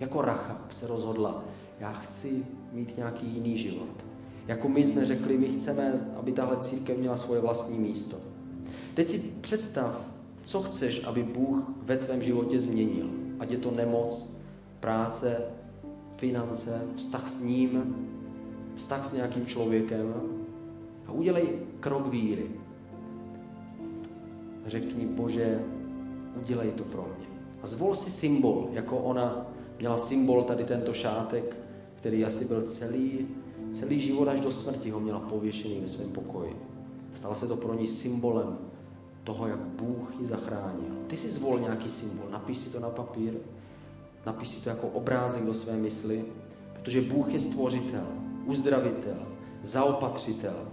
Jako 0.00 0.22
Rachab 0.22 0.72
se 0.72 0.86
rozhodla, 0.86 1.44
já 1.80 1.92
chci 1.92 2.46
mít 2.72 2.96
nějaký 2.96 3.26
jiný 3.26 3.56
život. 3.56 4.04
Jako 4.46 4.68
my 4.68 4.84
jsme 4.84 5.04
řekli, 5.04 5.38
my 5.38 5.48
chceme, 5.48 6.12
aby 6.16 6.32
tahle 6.32 6.56
církev 6.56 6.98
měla 6.98 7.16
svoje 7.16 7.40
vlastní 7.40 7.78
místo. 7.78 8.16
Teď 8.94 9.08
si 9.08 9.18
představ, 9.40 10.10
co 10.42 10.62
chceš, 10.62 11.04
aby 11.04 11.22
Bůh 11.22 11.70
ve 11.82 11.96
tvém 11.96 12.22
životě 12.22 12.60
změnil. 12.60 13.10
Ať 13.38 13.50
je 13.50 13.58
to 13.58 13.70
nemoc, 13.70 14.36
práce, 14.80 15.40
finance, 16.16 16.82
vztah 16.96 17.28
s 17.28 17.40
ním, 17.40 17.96
vztah 18.74 19.06
s 19.06 19.12
nějakým 19.12 19.46
člověkem. 19.46 20.14
A 21.06 21.12
udělej 21.12 21.48
krok 21.80 22.06
víry. 22.06 22.46
Řekni, 24.66 25.06
Bože, 25.06 25.64
udělej 26.42 26.70
to 26.70 26.84
pro 26.84 27.02
mě. 27.02 27.26
A 27.62 27.66
zvol 27.66 27.94
si 27.94 28.10
symbol, 28.10 28.68
jako 28.72 28.98
ona 28.98 29.46
měla 29.78 29.98
symbol 29.98 30.42
tady 30.42 30.64
tento 30.64 30.94
šátek, 30.94 31.56
který 31.94 32.24
asi 32.24 32.44
byl 32.44 32.62
celý, 32.62 33.26
celý 33.72 34.00
život 34.00 34.28
až 34.28 34.40
do 34.40 34.50
smrti 34.50 34.90
ho 34.90 35.00
měla 35.00 35.20
pověšený 35.20 35.80
ve 35.80 35.88
svém 35.88 36.10
pokoji. 36.10 36.56
Stalo 37.14 37.34
se 37.34 37.46
to 37.46 37.56
pro 37.56 37.74
ní 37.74 37.86
symbolem 37.86 38.58
toho, 39.24 39.48
jak 39.48 39.60
Bůh 39.60 40.14
ji 40.20 40.26
zachránil. 40.26 40.94
Ty 41.06 41.16
si 41.16 41.28
zvol 41.30 41.58
nějaký 41.58 41.88
symbol, 41.88 42.26
napiš 42.30 42.58
si 42.58 42.70
to 42.70 42.80
na 42.80 42.90
papír, 42.90 43.34
napiš 44.26 44.48
si 44.48 44.60
to 44.60 44.68
jako 44.68 44.88
obrázek 44.88 45.44
do 45.44 45.54
své 45.54 45.76
mysli, 45.76 46.24
protože 46.72 47.00
Bůh 47.00 47.32
je 47.32 47.40
stvořitel, 47.40 48.06
uzdravitel, 48.46 49.26
zaopatřitel. 49.62 50.68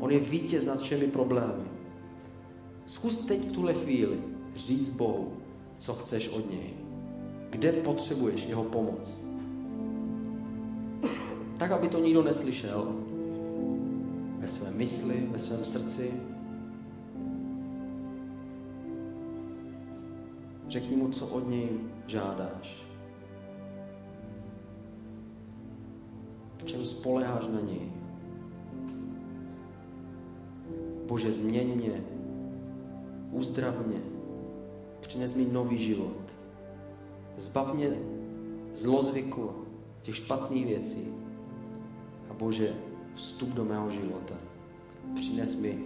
On 0.00 0.10
je 0.10 0.18
vítěz 0.18 0.66
nad 0.66 0.80
všemi 0.80 1.06
problémy. 1.06 1.64
Zkus 2.86 3.20
teď 3.20 3.48
v 3.48 3.52
tuhle 3.52 3.74
chvíli 3.74 4.18
říct 4.56 4.90
Bohu, 4.90 5.32
co 5.78 5.94
chceš 5.94 6.28
od 6.28 6.50
něj. 6.50 6.74
Kde 7.50 7.72
potřebuješ 7.72 8.46
jeho 8.46 8.64
pomoc. 8.64 9.24
Tak, 11.58 11.70
aby 11.70 11.88
to 11.88 11.98
nikdo 11.98 12.22
neslyšel. 12.22 12.94
Ve 14.38 14.48
své 14.48 14.70
mysli, 14.70 15.28
ve 15.30 15.38
svém 15.38 15.64
srdci. 15.64 16.12
Řekni 20.68 20.96
mu, 20.96 21.08
co 21.08 21.26
od 21.26 21.48
něj 21.48 21.68
žádáš. 22.06 22.86
V 26.58 26.64
čem 26.64 26.84
spoleháš 26.84 27.46
na 27.46 27.60
něj. 27.60 27.92
Bože, 31.06 31.32
změň 31.32 31.76
mě, 31.76 32.04
uzdrav 33.30 33.86
mě, 33.86 34.15
přines 35.06 35.34
mi 35.34 35.46
nový 35.52 35.78
život. 35.78 36.16
Zbav 37.36 37.74
mě 37.74 37.90
zlozvyku, 38.74 39.50
těch 40.02 40.16
špatných 40.16 40.66
věcí. 40.66 41.08
A 42.30 42.34
Bože, 42.34 42.74
vstup 43.14 43.48
do 43.48 43.64
mého 43.64 43.90
života. 43.90 44.34
Přines 45.14 45.56
mi 45.56 45.78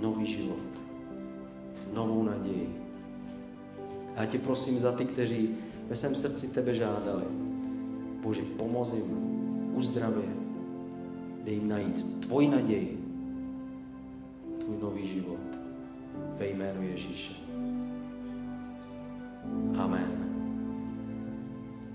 nový 0.00 0.26
život, 0.26 0.70
novou 1.94 2.22
naději. 2.22 2.76
A 4.16 4.20
já 4.20 4.26
tě 4.26 4.38
prosím 4.38 4.78
za 4.78 4.92
ty, 4.92 5.04
kteří 5.04 5.50
ve 5.88 5.96
svém 5.96 6.14
srdci 6.14 6.48
tebe 6.48 6.74
žádali. 6.74 7.24
Bože, 8.22 8.42
pomoz 8.42 8.94
jim, 8.94 9.30
uzdraví 9.74 10.22
dej 11.44 11.54
jim 11.54 11.68
najít 11.68 12.20
tvoji 12.20 12.48
naději, 12.48 13.04
tvůj 14.58 14.76
nový 14.82 15.08
život 15.08 15.40
ve 16.38 16.48
jménu 16.48 16.82
Ježíše. 16.82 17.32
Amen. 19.58 20.19